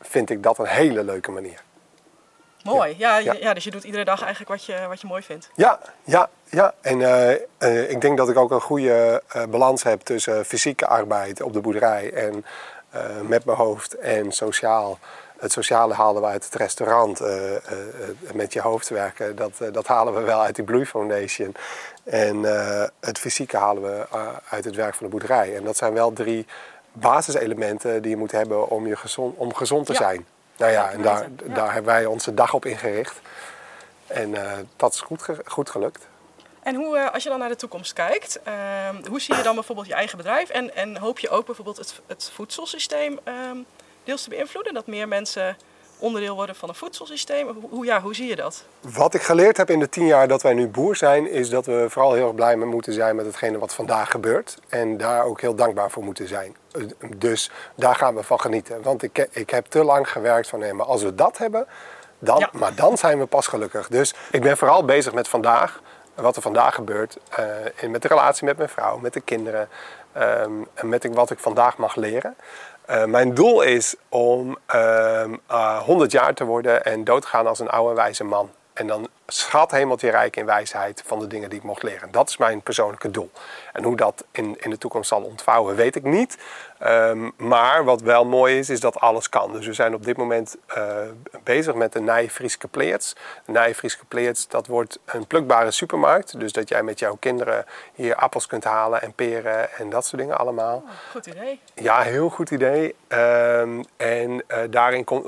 vind 0.00 0.30
ik 0.30 0.42
dat 0.42 0.58
een 0.58 0.66
hele 0.66 1.04
leuke 1.04 1.30
manier. 1.30 1.60
Mooi. 2.62 2.94
Ja, 2.98 3.16
Ja. 3.18 3.32
ja. 3.32 3.54
dus 3.54 3.64
je 3.64 3.70
doet 3.70 3.84
iedere 3.84 4.04
dag 4.04 4.20
eigenlijk 4.20 4.50
wat 4.50 4.64
je, 4.64 4.84
wat 4.88 5.00
je 5.00 5.06
mooi 5.06 5.22
vindt. 5.22 5.50
Ja, 5.54 5.78
ja, 6.04 6.28
ja. 6.44 6.74
En 6.80 7.00
ik 7.90 8.00
denk 8.00 8.16
dat 8.16 8.28
ik 8.28 8.36
ook 8.36 8.50
een 8.50 8.60
goede 8.60 9.22
balans 9.48 9.82
heb 9.82 10.00
tussen 10.00 10.44
fysieke 10.44 10.86
arbeid 10.86 11.42
op 11.42 11.52
de 11.52 11.60
boerderij 11.60 12.12
en 12.12 12.44
met 13.22 13.44
mijn 13.44 13.58
hoofd 13.58 13.94
en 13.98 14.32
sociaal. 14.32 14.98
Het 15.38 15.52
sociale 15.52 15.94
halen 15.94 16.22
we 16.22 16.28
uit 16.28 16.44
het 16.44 16.54
restaurant. 16.54 17.20
eh, 17.20 17.56
eh, 17.56 17.60
eh, 17.66 18.32
met 18.32 18.52
je 18.52 18.60
hoofd 18.60 18.88
werken, 18.88 19.36
dat, 19.36 19.52
dat 19.72 19.86
halen 19.86 20.14
we 20.14 20.20
wel 20.20 20.40
uit 20.40 20.54
die 20.54 20.64
Bloei 20.64 20.86
Foundation. 20.86 21.54
En 22.04 22.42
het 23.00 23.18
fysieke 23.18 23.56
halen 23.56 23.82
we 23.82 24.06
uit 24.50 24.64
het 24.64 24.74
werk 24.74 24.94
van 24.94 25.06
de 25.06 25.12
boerderij. 25.12 25.56
En 25.56 25.64
dat 25.64 25.76
zijn 25.76 25.92
wel 25.92 26.12
drie 26.12 26.46
basiselementen 26.92 28.02
die 28.02 28.10
je 28.10 28.16
moet 28.16 28.30
hebben 28.32 28.68
om, 28.68 28.86
je 28.86 28.96
gezond, 28.96 29.36
om 29.36 29.54
gezond 29.54 29.86
te 29.86 29.92
Ja. 29.92 29.98
zijn. 29.98 30.26
Nou 30.56 30.72
ja, 30.72 30.90
en 30.90 31.02
daar, 31.02 31.22
ja. 31.46 31.54
daar 31.54 31.72
hebben 31.72 31.92
wij 31.92 32.06
onze 32.06 32.34
dag 32.34 32.54
op 32.54 32.64
ingericht. 32.64 33.20
En 34.06 34.34
dat 34.76 34.92
is 34.94 35.00
goed, 35.00 35.22
ge- 35.22 35.42
goed 35.44 35.70
gelukt. 35.70 36.06
En 36.62 36.74
hoe, 36.74 37.10
als 37.10 37.22
je 37.22 37.28
dan 37.28 37.38
naar 37.38 37.48
de 37.48 37.56
toekomst 37.56 37.92
kijkt, 37.92 38.40
ehm, 38.42 39.06
hoe 39.08 39.20
zie 39.20 39.36
je 39.36 39.42
dan 39.42 39.54
bijvoorbeeld 39.54 39.86
je 39.86 39.94
eigen 39.94 40.16
bedrijf? 40.16 40.48
En, 40.48 40.74
en 40.76 40.96
hoop 40.96 41.18
je 41.18 41.28
ook 41.28 41.46
bijvoorbeeld 41.46 41.76
het, 41.76 42.00
het 42.06 42.30
voedselsysteem 42.34 43.18
ehm, 43.24 43.56
deels 44.08 44.22
te 44.22 44.28
beïnvloeden? 44.28 44.74
Dat 44.74 44.86
meer 44.86 45.08
mensen 45.08 45.56
onderdeel 45.98 46.34
worden 46.34 46.54
van 46.54 46.68
een 46.68 46.74
voedselsysteem? 46.74 47.48
Hoe, 47.70 47.84
ja, 47.84 48.00
hoe 48.00 48.14
zie 48.14 48.26
je 48.28 48.36
dat? 48.36 48.64
Wat 48.80 49.14
ik 49.14 49.22
geleerd 49.22 49.56
heb 49.56 49.70
in 49.70 49.78
de 49.78 49.88
tien 49.88 50.06
jaar 50.06 50.28
dat 50.28 50.42
wij 50.42 50.54
nu 50.54 50.68
boer 50.68 50.96
zijn, 50.96 51.30
is 51.30 51.50
dat 51.50 51.66
we 51.66 51.86
vooral 51.88 52.12
heel 52.12 52.26
erg 52.26 52.34
blij 52.34 52.56
mee 52.56 52.68
moeten 52.68 52.92
zijn 52.92 53.16
met 53.16 53.26
hetgene 53.26 53.58
wat 53.58 53.74
vandaag 53.74 54.10
gebeurt. 54.10 54.58
En 54.68 54.96
daar 54.96 55.24
ook 55.24 55.40
heel 55.40 55.54
dankbaar 55.54 55.90
voor 55.90 56.04
moeten 56.04 56.28
zijn. 56.28 56.56
Eh, 56.72 56.82
Dus 57.16 57.50
daar 57.74 57.94
gaan 57.94 58.14
we 58.14 58.22
van 58.22 58.40
genieten. 58.40 58.82
Want 58.82 59.02
ik, 59.02 59.28
ik 59.30 59.50
heb 59.50 59.66
te 59.66 59.84
lang 59.84 60.10
gewerkt 60.10 60.48
van, 60.48 60.58
nee, 60.58 60.72
maar 60.72 60.86
als 60.86 61.02
we 61.02 61.14
dat 61.14 61.38
hebben, 61.38 61.66
Dan, 62.20 62.38
Ja. 62.38 62.48
Maar 62.52 62.74
dan 62.74 62.98
zijn 62.98 63.18
we 63.18 63.26
pas 63.26 63.46
gelukkig. 63.46 63.88
Dus 63.88 64.14
ik 64.30 64.42
ben 64.42 64.56
vooral 64.56 64.84
bezig 64.84 65.12
met 65.12 65.28
vandaag. 65.28 65.80
Wat 66.14 66.36
er 66.36 66.42
vandaag 66.42 66.74
gebeurt. 66.74 67.16
eh, 67.28 67.44
in- 67.80 67.90
met 67.90 68.02
de 68.02 68.08
relatie 68.08 68.44
met 68.44 68.56
mijn 68.56 68.68
vrouw, 68.68 68.98
met 68.98 69.12
de 69.12 69.20
kinderen. 69.20 69.68
ehm, 70.12 70.52
en 70.74 70.88
met 70.88 71.08
wat 71.14 71.30
ik 71.30 71.38
vandaag 71.38 71.76
mag 71.76 71.94
leren. 71.96 72.36
Eh, 72.88 73.04
mijn 73.04 73.34
doel 73.34 73.62
is 73.62 73.94
om 74.08 74.58
ehm, 74.66 75.34
eh, 75.46 75.78
100 75.78 76.12
jaar 76.12 76.34
te 76.34 76.44
worden 76.44 76.84
en 76.84 77.04
dood 77.04 77.22
te 77.22 77.28
gaan 77.28 77.46
als 77.46 77.58
een 77.58 77.68
oude 77.68 77.94
wijze 77.94 78.24
man. 78.24 78.50
En 78.78 78.86
dan 78.86 79.08
schat 79.26 79.70
hemeltje 79.70 80.10
rijk 80.10 80.36
in 80.36 80.46
wijsheid 80.46 81.02
van 81.06 81.18
de 81.18 81.26
dingen 81.26 81.50
die 81.50 81.58
ik 81.58 81.64
mocht 81.64 81.82
leren. 81.82 82.10
Dat 82.10 82.28
is 82.28 82.36
mijn 82.36 82.60
persoonlijke 82.60 83.10
doel. 83.10 83.30
En 83.72 83.84
hoe 83.84 83.96
dat 83.96 84.24
in, 84.30 84.56
in 84.60 84.70
de 84.70 84.78
toekomst 84.78 85.08
zal 85.08 85.22
ontvouwen, 85.22 85.76
weet 85.76 85.96
ik 85.96 86.04
niet. 86.04 86.38
Ehm, 86.78 87.30
maar 87.36 87.84
wat 87.84 88.00
wel 88.00 88.24
mooi 88.24 88.58
is, 88.58 88.70
is 88.70 88.80
dat 88.80 89.00
alles 89.00 89.28
kan. 89.28 89.52
Dus 89.52 89.66
we 89.66 89.72
zijn 89.72 89.94
op 89.94 90.04
dit 90.04 90.16
moment 90.16 90.56
eh, 90.66 90.96
bezig 91.42 91.74
met 91.74 91.92
de 91.92 92.00
Nijfrieske 92.00 92.68
Pleerts. 92.68 93.16
De 93.44 93.52
Nijfrieske 93.52 94.04
Pleerts, 94.04 94.48
dat 94.48 94.66
wordt 94.66 94.98
een 95.04 95.26
plukbare 95.26 95.70
supermarkt. 95.70 96.40
Dus 96.40 96.52
dat 96.52 96.68
jij 96.68 96.82
met 96.82 96.98
jouw 96.98 97.16
kinderen 97.20 97.64
hier 97.94 98.14
appels 98.14 98.46
kunt 98.46 98.64
halen 98.64 99.02
en 99.02 99.12
peren 99.12 99.72
en 99.72 99.90
dat 99.90 100.06
soort 100.06 100.20
dingen 100.20 100.38
allemaal. 100.38 100.82
Goed 101.10 101.26
idee. 101.26 101.60
Ja, 101.74 102.00
heel 102.00 102.28
goed 102.28 102.50
idee. 102.50 102.94
Ehm, 103.08 103.82
en 103.96 104.42
eh, 104.46 104.58
daarin 104.70 105.04
komt, 105.04 105.26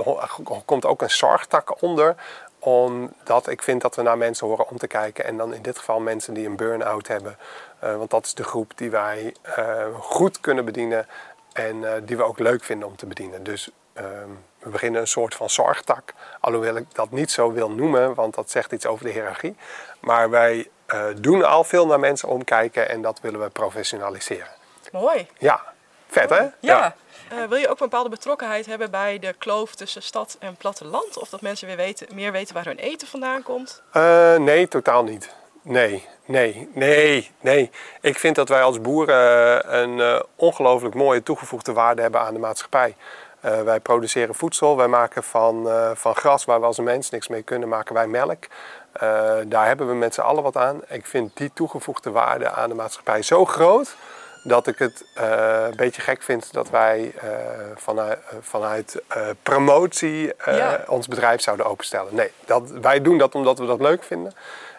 komt 0.65 0.87
ook 0.87 1.03
een 1.03 1.11
zorgtak 1.11 1.83
onder. 1.83 2.17
Omdat 2.61 3.49
ik 3.49 3.63
vind 3.63 3.83
dat 3.83 3.97
we 3.97 4.03
naar 4.03 4.19
mensen 4.19 4.47
horen 4.47 4.69
om 4.69 4.79
te 4.79 4.87
kijken. 4.87 5.25
En 5.25 5.37
dan 5.37 5.55
in 5.55 5.63
dit 5.63 5.79
geval 5.79 6.01
mensen 6.01 6.35
die 6.35 6.47
een 6.47 6.57
burn-out 6.57 7.09
hebben. 7.09 7.37
Eh, 7.79 7.97
want 7.97 8.11
dat 8.11 8.25
is 8.25 8.35
de 8.35 8.45
groep 8.45 8.73
die 8.75 8.91
wij 8.91 9.35
eh, 9.43 9.87
goed 9.99 10.41
kunnen 10.41 10.65
bedienen. 10.65 11.07
En 11.53 11.95
eh, 11.95 12.03
die 12.05 12.17
we 12.17 12.23
ook 12.23 12.39
leuk 12.39 12.65
vinden 12.65 12.89
om 12.89 12.97
te 12.97 13.07
bedienen. 13.07 13.43
Dus 13.43 13.71
ehm, 13.93 14.29
we 14.59 14.69
beginnen 14.69 15.01
een 15.01 15.07
soort 15.07 15.35
van 15.35 15.51
zorgtak. 15.51 16.13
Alhoewel 16.41 16.77
ik 16.77 16.95
dat 16.95 17.11
niet 17.11 17.31
zo 17.31 17.53
wil 17.53 17.71
noemen, 17.71 18.15
want 18.15 18.35
dat 18.35 18.51
zegt 18.51 18.73
iets 18.73 18.87
over 18.87 19.05
de 19.05 19.11
hiërarchie. 19.11 19.57
Maar 20.01 20.31
wij 20.31 20.71
doen 21.17 21.45
al 21.45 21.65
veel 21.65 21.87
naar 21.87 22.01
mensen 22.01 22.29
omkijken 22.29 22.89
en 22.89 23.03
dat 23.03 23.21
willen 23.21 23.41
we 23.41 23.49
professionaliseren. 23.49 24.49
Mooi. 24.93 25.29
Ja, 25.39 25.63
vet 26.11 26.31
hè? 26.31 26.47
Ja. 26.61 26.95
Eh, 27.29 27.45
wil 27.49 27.59
je 27.59 27.69
ook 27.69 27.81
een 27.81 27.89
bepaalde 27.89 28.09
betrokkenheid 28.09 28.67
hebben 28.67 28.91
bij 28.91 29.19
de 29.19 29.35
kloof 29.39 29.75
tussen 29.75 30.03
stad 30.03 30.37
en 30.39 30.57
platteland? 30.57 31.19
Of 31.19 31.29
dat 31.29 31.41
mensen 31.41 31.67
weer 31.67 31.77
weten, 31.77 32.07
meer 32.15 32.33
weten 32.33 32.55
waar 32.55 32.65
hun 32.65 32.79
eten 32.79 33.09
vandaan 33.09 33.43
komt? 33.43 33.83
Eh, 33.93 34.37
nee, 34.37 34.69
totaal 34.69 35.05
niet. 35.05 35.35
Nee, 35.63 36.07
nee, 36.25 36.69
nee, 36.75 37.31
nee. 37.41 37.71
Ik 38.01 38.19
vind 38.19 38.35
dat 38.37 38.49
wij 38.49 38.63
als 38.63 38.81
boeren 38.81 39.63
eh, 39.63 39.81
een 39.81 40.01
eh, 40.01 40.21
ongelooflijk 40.37 40.95
mooie 40.95 41.23
toegevoegde 41.23 41.73
waarde 41.73 42.03
hebben 42.03 42.21
aan 42.21 42.35
de 42.35 42.41
maatschappij. 42.41 42.95
Eh, 43.41 43.63
wij 43.63 43.81
produceren 43.81 44.35
voedsel, 44.35 44.77
wij 44.77 44.89
maken 44.89 45.23
van, 45.23 45.69
eh, 45.71 45.91
van 45.95 46.15
gras 46.15 46.45
waar 46.45 46.61
we 46.61 46.67
als 46.67 46.79
een 46.79 46.85
mens 46.85 47.11
niks 47.11 47.29
mee 47.29 47.43
kunnen, 47.43 47.69
maken 47.69 47.95
wij 47.95 48.07
melk. 48.07 48.45
Eh, 48.93 49.37
daar 49.47 49.67
hebben 49.67 49.89
we 49.89 49.95
met 49.95 50.15
z'n 50.15 50.21
allen 50.21 50.43
wat 50.43 50.57
aan. 50.57 50.81
Ik 50.89 51.07
vind 51.07 51.37
die 51.37 51.51
toegevoegde 51.55 52.11
waarde 52.11 52.51
aan 52.51 52.69
de 52.69 52.75
maatschappij 52.75 53.23
zo 53.23 53.45
groot 53.45 53.97
dat 54.43 54.67
ik 54.67 54.79
het 54.79 55.05
eh, 55.15 55.65
een 55.71 55.77
beetje 55.77 56.03
gek 56.03 56.23
vind 56.23 56.53
dat 56.53 56.71
wij 56.71 57.13
eh, 57.21 57.29
vanuit, 57.77 58.19
eh, 58.31 58.37
vanuit 58.41 59.03
eh, 59.09 59.29
promotie 59.43 60.33
Ja. 60.45 60.85
ons 60.87 61.09
bedrijf 61.09 61.41
zouden 61.41 61.67
openstellen. 61.67 62.15
Nee, 62.15 62.31
dat, 62.45 62.71
wij 62.71 63.01
doen 63.03 63.19
dat 63.19 63.35
omdat 63.35 63.59
we 63.59 63.67
dat 63.67 63.81
leuk 63.81 64.03
vinden. 64.03 64.33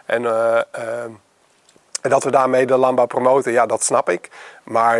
En, 0.06 0.24
eh, 0.26 0.58
eh, 0.70 1.04
en 2.02 2.10
dat 2.10 2.24
we 2.24 2.30
daarmee 2.30 2.66
de 2.66 2.76
landbouw 2.76 3.06
promoten, 3.06 3.52
ja, 3.52 3.66
dat 3.66 3.82
snap 3.84 4.08
ik. 4.08 4.30
Maar 4.64 4.98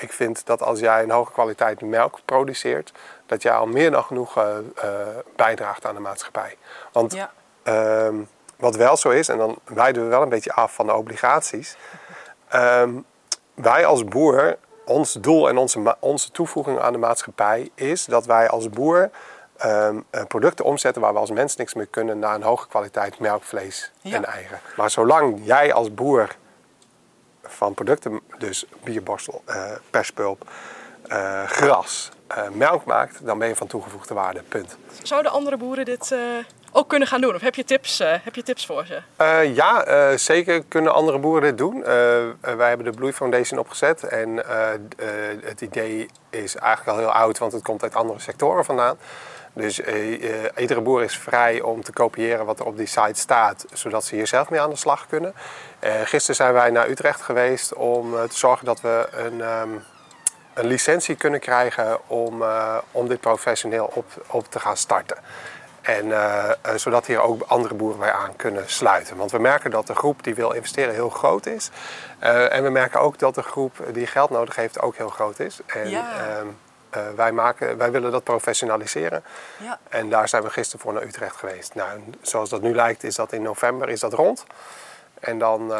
ik 0.00 0.12
vind 0.12 0.46
dat 0.46 0.62
als 0.62 0.78
jij 0.80 1.02
een 1.02 1.10
hoge 1.10 1.32
kwaliteit 1.32 1.80
melk 1.80 2.18
produceert, 2.24 2.92
dat 3.26 3.42
jij 3.42 3.52
al 3.52 3.66
meer 3.66 3.90
dan 3.90 4.04
genoeg 4.04 4.38
bijdraagt 5.36 5.86
aan 5.86 5.94
de 5.94 6.00
maatschappij. 6.00 6.56
Want 6.92 7.12
Ja. 7.14 7.30
Ehm, 7.62 8.14
wat 8.56 8.76
wel 8.76 8.96
zo 8.96 9.10
is, 9.10 9.28
en 9.28 9.38
dan 9.38 9.58
wijden 9.64 10.02
we 10.02 10.08
wel 10.08 10.22
een 10.22 10.28
beetje 10.28 10.52
af 10.52 10.74
van 10.74 10.86
de 10.86 10.94
obligaties. 10.94 11.76
Ehm, 12.48 12.90
wij 13.54 13.86
als 13.86 14.04
boer, 14.04 14.56
ons 14.84 15.12
doel 15.12 15.48
en 15.48 15.56
onze, 15.56 15.96
onze 16.00 16.30
toevoeging 16.30 16.78
aan 16.80 16.92
de 16.92 16.98
maatschappij 16.98 17.70
is 17.74 18.04
dat 18.04 18.26
wij 18.26 18.48
als 18.48 18.70
boer 18.70 19.10
ehm, 19.56 20.00
eh, 20.10 20.24
producten 20.24 20.64
omzetten 20.64 21.02
waar 21.02 21.12
we 21.12 21.18
als 21.18 21.30
mens 21.30 21.56
niks 21.56 21.74
meer 21.74 21.86
kunnen 21.86 22.18
naar 22.18 22.34
een 22.34 22.42
hoge 22.42 22.68
kwaliteit 22.68 23.18
melk, 23.18 23.42
vlees 23.42 23.90
Ja. 24.00 24.16
en 24.16 24.24
eigen. 24.24 24.60
Maar 24.76 24.90
zolang 24.90 25.40
jij 25.42 25.72
als 25.72 25.94
boer 25.94 26.28
van 27.42 27.74
producten, 27.74 28.20
dus 28.38 28.64
bierborstel, 28.84 29.42
eh 29.44 29.72
perspulp, 29.90 30.50
eh, 31.08 31.42
gras, 31.44 32.10
melk 32.52 32.84
maakt, 32.84 33.26
dan 33.26 33.38
ben 33.38 33.48
je 33.48 33.56
van 33.56 33.66
toegevoegde 33.66 34.14
waarde. 34.14 34.42
Punt. 34.42 34.76
Zouden 35.02 35.32
andere 35.32 35.56
boeren 35.56 35.84
dit 35.84 36.14
ook 36.76 36.88
kunnen 36.88 37.08
gaan 37.08 37.20
doen? 37.20 37.34
Of 37.34 37.40
heb 37.40 37.54
je 37.54 37.64
tips, 37.64 38.00
eh, 38.00 38.14
heb 38.22 38.34
je 38.34 38.42
tips 38.42 38.66
voor 38.66 38.86
ze? 38.86 39.00
Eh, 39.16 39.54
ja, 39.54 39.84
eh, 39.84 40.16
zeker 40.16 40.64
kunnen 40.64 40.94
andere 40.94 41.18
boeren 41.18 41.42
dit 41.42 41.58
doen. 41.58 41.82
Wij 42.40 42.68
hebben 42.68 42.86
de 42.86 42.96
Bloei 42.96 43.12
Foundation 43.12 43.58
opgezet. 43.58 44.02
En 44.02 44.42
het 45.44 45.60
idee 45.60 46.08
is 46.30 46.56
eigenlijk 46.56 46.98
al 46.98 46.98
heel 46.98 47.12
oud, 47.12 47.38
want 47.38 47.52
het 47.52 47.62
komt 47.62 47.82
uit 47.82 47.94
andere 47.94 48.20
sectoren 48.20 48.64
vandaan. 48.64 48.96
Dus 49.52 49.80
iedere 50.56 50.80
boer 50.80 51.02
is 51.02 51.18
vrij 51.18 51.60
om 51.60 51.82
te 51.82 51.92
kopiëren 51.92 52.46
wat 52.46 52.58
er 52.58 52.66
op 52.66 52.76
die 52.76 52.86
site 52.86 53.20
staat, 53.20 53.66
zodat 53.72 54.04
ze 54.04 54.14
hier 54.14 54.26
zelf 54.26 54.50
mee 54.50 54.60
aan 54.60 54.70
de 54.70 54.76
slag 54.76 55.06
kunnen. 55.06 55.34
Gisteren 56.04 56.36
zijn 56.36 56.52
wij 56.52 56.70
naar 56.70 56.88
Utrecht 56.88 57.20
geweest 57.20 57.74
om 57.74 58.10
te 58.10 58.36
zorgen 58.36 58.66
dat 58.66 58.80
we 58.80 59.08
een, 59.12 59.40
ehm, 59.40 59.70
een 60.54 60.66
licentie 60.66 61.14
kunnen 61.14 61.40
krijgen 61.40 62.08
om, 62.08 62.44
om 62.90 63.08
dit 63.08 63.20
professioneel 63.20 63.90
op, 63.94 64.24
op 64.26 64.50
te 64.50 64.60
gaan 64.60 64.76
starten. 64.76 65.16
En 65.84 66.12
eh, 66.12 66.50
eh, 66.50 66.56
zodat 66.76 67.06
hier 67.06 67.20
ook 67.20 67.42
andere 67.46 67.74
boeren 67.74 67.98
bij 67.98 68.12
aan 68.12 68.36
kunnen 68.36 68.70
sluiten. 68.70 69.16
Want 69.16 69.30
we 69.30 69.38
merken 69.38 69.70
dat 69.70 69.86
de 69.86 69.94
groep 69.94 70.22
die 70.22 70.34
wil 70.34 70.50
investeren 70.52 70.94
heel 70.94 71.08
groot 71.10 71.46
is. 71.46 71.70
Eh, 72.18 72.52
en 72.52 72.62
we 72.62 72.70
merken 72.70 73.00
ook 73.00 73.18
dat 73.18 73.34
de 73.34 73.42
groep 73.42 73.76
die 73.92 74.06
geld 74.06 74.30
nodig 74.30 74.56
heeft 74.56 74.80
ook 74.80 74.96
heel 74.96 75.08
groot 75.08 75.38
is. 75.40 75.60
En 75.66 75.88
Ja. 75.90 76.10
ehm, 76.18 76.46
eh, 76.90 77.02
wij, 77.16 77.32
maken, 77.32 77.76
wij 77.76 77.90
willen 77.90 78.10
dat 78.12 78.24
professionaliseren. 78.24 79.24
Ja. 79.56 79.78
En 79.88 80.10
daar 80.10 80.28
zijn 80.28 80.42
we 80.42 80.50
gisteren 80.50 80.80
voor 80.80 80.92
naar 80.92 81.02
Utrecht 81.02 81.36
geweest. 81.36 81.74
Nou, 81.74 82.00
zoals 82.22 82.50
dat 82.50 82.62
nu 82.62 82.74
lijkt 82.74 83.02
is 83.04 83.14
dat 83.14 83.32
in 83.32 83.42
november 83.42 83.88
is 83.88 84.00
dat 84.00 84.12
rond. 84.12 84.44
En 85.20 85.38
dan 85.38 85.72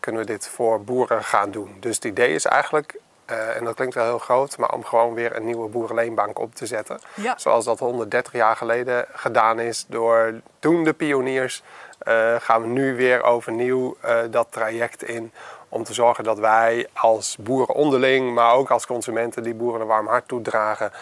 kunnen 0.00 0.20
we 0.20 0.26
dit 0.26 0.48
voor 0.48 0.84
boeren 0.84 1.24
gaan 1.24 1.50
doen. 1.50 1.76
Dus 1.80 1.94
het 1.94 2.04
idee 2.04 2.34
is 2.34 2.44
eigenlijk, 2.44 2.94
eh, 3.26 3.56
en 3.56 3.64
dat 3.64 3.74
klinkt 3.74 3.94
wel 3.94 4.04
heel 4.04 4.18
groot, 4.18 4.58
maar 4.58 4.72
om 4.72 4.84
gewoon 4.84 5.14
weer 5.14 5.36
een 5.36 5.44
nieuwe 5.44 5.68
boerenleenbank 5.68 6.38
op 6.38 6.54
te 6.54 6.66
zetten. 6.66 7.00
Ja. 7.14 7.38
Zoals 7.38 7.64
dat 7.64 7.78
130 7.78 8.32
jaar 8.32 8.56
geleden 8.56 9.06
gedaan 9.12 9.60
is 9.60 9.86
door 9.88 10.34
toen 10.58 10.84
de 10.84 10.92
pioniers, 10.92 11.62
eh, 11.98 12.34
gaan 12.38 12.62
we 12.62 12.68
nu 12.68 12.96
weer 12.96 13.22
overnieuw 13.22 13.96
eh, 14.00 14.18
dat 14.30 14.46
traject 14.50 15.02
in. 15.02 15.32
Om 15.68 15.84
te 15.84 15.94
zorgen 15.94 16.24
dat 16.24 16.38
wij 16.38 16.88
als 16.92 17.36
boeren 17.40 17.74
onderling, 17.74 18.34
maar 18.34 18.52
ook 18.52 18.70
als 18.70 18.86
consumenten 18.86 19.42
die 19.42 19.54
boeren 19.54 19.80
een 19.80 19.86
warm 19.86 20.06
hart 20.06 20.28
toedragen, 20.28 20.92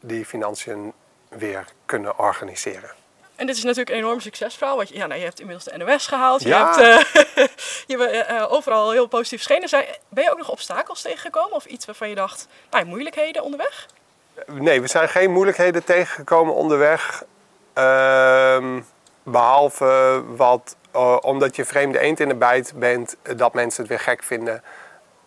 die 0.00 0.24
financiën 0.24 0.92
weer 1.28 1.64
kunnen 1.86 2.18
organiseren. 2.18 2.90
En 3.40 3.46
dit 3.46 3.56
is 3.56 3.62
natuurlijk 3.62 3.90
een 3.90 3.96
enorm 3.96 4.20
succesverhaal. 4.20 4.76
Want 4.76 4.88
je, 4.88 4.94
ja, 4.94 5.06
nou, 5.06 5.18
je 5.18 5.26
hebt 5.26 5.40
inmiddels 5.40 5.68
de 5.68 5.84
NOS 5.84 6.06
gehaald. 6.06 6.42
Je 6.42 6.54
hebt 6.54 6.76
eh, 6.76 7.44
je 7.86 7.96
bent, 7.96 8.26
eh, 8.26 8.52
overal 8.52 8.90
heel 8.90 9.06
positief 9.06 9.42
verschenen. 9.42 9.68
Zijn, 9.68 9.84
ben 10.08 10.24
je 10.24 10.30
ook 10.30 10.38
nog 10.38 10.50
obstakels 10.50 11.02
tegengekomen? 11.02 11.52
Of 11.52 11.64
iets 11.64 11.86
waarvan 11.86 12.08
je 12.08 12.14
dacht, 12.14 12.48
nou, 12.70 12.84
moeilijkheden 12.84 13.42
onderweg? 13.42 13.86
Nee, 14.46 14.80
we 14.80 14.86
zijn 14.86 15.08
geen 15.08 15.30
moeilijkheden 15.30 15.84
tegengekomen 15.84 16.54
onderweg. 16.54 17.24
Ehm, 17.72 18.80
behalve 19.22 20.22
wat, 20.36 20.76
eh, 20.90 21.16
omdat 21.20 21.56
je 21.56 21.64
vreemde 21.64 21.98
eend 21.98 22.20
in 22.20 22.28
de 22.28 22.34
bijt 22.34 22.72
bent, 22.76 23.16
eh, 23.22 23.36
dat 23.36 23.54
mensen 23.54 23.80
het 23.80 23.90
weer 23.90 24.00
gek 24.00 24.22
vinden. 24.22 24.62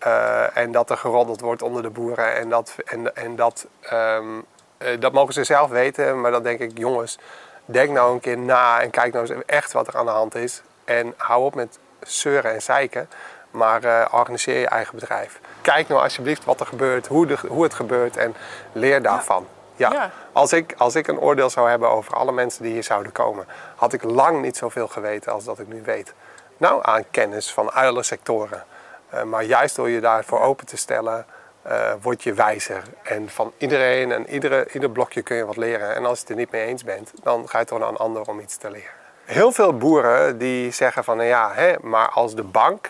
Eh, 0.04 0.58
en 0.58 0.72
dat 0.72 0.90
er 0.90 0.98
geroddeld 0.98 1.42
wordt 1.42 1.62
onder 1.62 1.82
de 1.82 1.90
boeren. 1.90 2.36
En 2.36 2.50
dat, 2.50 2.76
en, 2.86 3.16
en 3.16 3.36
dat, 3.36 3.68
ehm, 3.82 4.40
eh, 4.78 5.00
dat 5.00 5.14
mogen 5.14 5.34
ze 5.34 5.44
zelf 5.44 5.70
weten. 5.70 6.22
Maar 6.22 6.32
dan 6.32 6.44
denk 6.44 6.60
ik, 6.60 6.78
jongens, 6.78 7.18
denk 7.66 7.90
nou 7.90 8.14
een 8.14 8.20
keer 8.20 8.38
na 8.38 8.82
en 8.82 8.90
kijk 8.90 9.14
nou 9.14 9.28
eens 9.28 9.46
echt 9.46 9.72
wat 9.72 9.88
er 9.88 9.98
aan 9.98 10.06
de 10.06 10.12
hand 10.12 10.36
is. 10.36 10.62
En 10.84 11.14
hou 11.18 11.44
op 11.44 11.56
met 11.56 11.80
zeuren 12.00 12.54
en 12.54 12.62
zeiken. 12.62 13.10
Maar 13.52 13.84
eh, 13.84 14.06
organiseer 14.12 14.60
je 14.60 14.68
eigen 14.68 14.96
bedrijf. 14.96 15.40
Kijk 15.62 15.88
nou 15.88 16.02
alsjeblieft 16.02 16.46
wat 16.46 16.60
er 16.60 16.66
gebeurt, 16.66 17.08
hoe, 17.08 17.26
de, 17.26 17.38
hoe 17.48 17.64
het 17.64 17.74
gebeurt 17.74 18.18
en 18.18 18.36
leer 18.72 19.02
daarvan. 19.02 19.48
Ja. 19.76 19.92
Ja. 19.92 20.12
Als, 20.32 20.54
ik, 20.54 20.76
als 20.78 20.96
ik 20.96 21.08
een 21.08 21.20
oordeel 21.20 21.50
zou 21.50 21.70
hebben 21.70 21.90
over 21.90 22.14
alle 22.14 22.32
mensen 22.32 22.64
die 22.64 22.74
hier 22.74 22.84
zouden 22.84 23.12
komen, 23.12 23.46
had 23.76 23.94
ik 23.94 24.04
lang 24.04 24.42
niet 24.42 24.58
zoveel 24.58 24.88
geweten 24.88 25.32
als 25.32 25.44
dat 25.44 25.60
ik 25.60 25.68
nu 25.68 25.82
weet. 25.86 26.14
Nou, 26.58 26.80
aan 26.82 27.04
kennis 27.12 27.54
van 27.54 27.74
alle 27.74 28.04
sectoren. 28.04 28.64
Eh, 29.10 29.24
maar 29.24 29.44
juist 29.44 29.76
door 29.76 29.90
je 29.90 30.00
daarvoor 30.00 30.40
open 30.40 30.66
te 30.66 30.78
stellen, 30.78 31.26
eh, 31.64 31.94
word 32.02 32.24
je 32.24 32.34
wijzer. 32.34 32.84
En 33.04 33.30
van 33.30 33.54
iedereen 33.58 34.12
en 34.12 34.30
iedere, 34.30 34.68
ieder 34.74 34.90
blokje 34.90 35.22
kun 35.22 35.36
je 35.36 35.46
wat 35.46 35.58
leren. 35.58 35.96
En 35.96 36.06
als 36.06 36.18
je 36.18 36.24
het 36.24 36.30
er 36.30 36.36
niet 36.36 36.52
mee 36.52 36.66
eens 36.66 36.84
bent, 36.84 37.12
dan 37.24 37.50
ga 37.50 37.60
je 37.60 37.66
toch 37.66 37.80
naar 37.80 37.90
een 37.90 37.96
ander 37.96 38.22
om 38.22 38.40
iets 38.40 38.58
te 38.58 38.72
leren. 38.72 38.92
Heel 39.26 39.52
veel 39.52 39.78
boeren 39.78 40.38
die 40.38 40.72
zeggen 40.72 41.04
van, 41.04 41.18
nou 41.18 41.30
ja, 41.30 41.52
hè, 41.54 41.74
maar 41.82 42.10
als 42.10 42.36
de 42.36 42.44
bank 42.44 42.90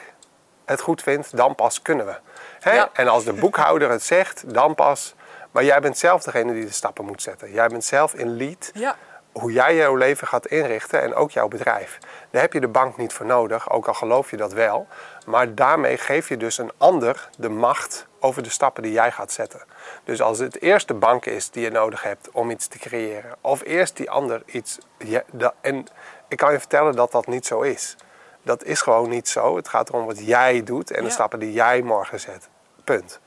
het 0.66 0.82
goed 0.82 1.02
vindt, 1.02 1.38
dan 1.38 1.56
pas 1.56 1.82
kunnen 1.82 2.06
we. 2.06 2.16
Hè? 2.60 2.74
Ja. 2.74 2.90
En 2.94 3.08
als 3.08 3.24
de 3.24 3.34
boekhouder 3.34 3.90
het 3.90 4.04
zegt, 4.04 4.54
dan 4.54 4.76
pas. 4.76 5.16
Maar 5.52 5.64
jij 5.64 5.80
bent 5.80 5.98
zelf 5.98 6.24
degene 6.24 6.54
die 6.54 6.66
de 6.66 6.72
stappen 6.72 7.06
moet 7.06 7.22
zetten. 7.22 7.52
Jij 7.52 7.68
bent 7.68 7.84
zelf 7.84 8.14
in 8.14 8.38
lead 8.38 8.72
Ja. 8.74 8.96
Hoe 9.34 9.52
jij 9.52 9.76
jouw 9.76 9.96
leven 9.96 10.28
gaat 10.28 10.48
inrichten 10.48 11.02
en 11.02 11.15
ook 11.15 11.32
jouw 11.32 11.48
bedrijf. 11.48 11.98
Daar 12.30 12.41
heb 12.41 12.54
je 12.54 12.60
de 12.60 12.67
bank 12.67 12.98
niet 12.98 13.13
voor 13.13 13.26
nodig, 13.26 13.72
ook 13.72 13.88
al 13.88 13.93
geloof 13.93 14.32
je 14.32 14.38
dat 14.38 14.54
wel. 14.54 14.88
Maar 15.26 15.56
daarmee 15.56 15.98
geef 15.98 16.30
je 16.30 16.38
dus 16.38 16.58
een 16.58 16.72
ander 16.78 17.30
de 17.38 17.50
macht 17.50 18.08
over 18.19 18.43
de 18.43 18.50
stappen 18.50 18.84
die 18.84 18.91
jij 18.91 19.12
gaat 19.12 19.32
zetten. 19.32 19.62
Dus 20.04 20.22
als 20.22 20.39
het 20.39 20.62
eerst 20.62 20.88
de 20.88 20.93
bank 20.93 21.26
is 21.26 21.50
die 21.50 21.63
je 21.63 21.72
nodig 21.72 22.04
hebt 22.04 22.32
om 22.32 22.50
iets 22.50 22.67
te 22.67 22.80
creëren, 22.80 23.36
of 23.41 23.62
eerst 23.63 23.98
die 23.98 24.10
ander 24.12 24.43
iets. 24.46 24.78
Ja, 24.98 25.24
en 25.62 25.86
ik 26.28 26.38
kan 26.38 26.52
je 26.52 26.60
vertellen 26.60 26.96
dat 26.96 27.12
dat 27.12 27.28
niet 27.28 27.46
zo 27.46 27.62
is. 27.62 27.96
Dat 28.41 28.63
is 28.63 28.82
gewoon 28.82 29.10
niet 29.10 29.30
zo. 29.30 29.56
Het 29.56 29.67
gaat 29.67 29.89
erom 29.89 30.06
wat 30.06 30.26
jij 30.26 30.63
doet 30.63 30.91
en 30.91 31.04
de 31.04 31.10
stappen 31.10 31.39
die 31.39 31.52
jij 31.52 31.82
morgen 31.82 32.19
zet. 32.19 32.50
Punt. 32.84 33.19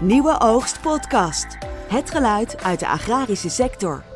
Nieuwe 0.00 0.40
Oogst 0.40 0.80
Podcast. 0.80 1.58
Het 1.88 2.10
geluid 2.10 2.62
uit 2.62 2.80
de 2.80 2.86
agrarische 2.86 3.50
sector. 3.50 4.11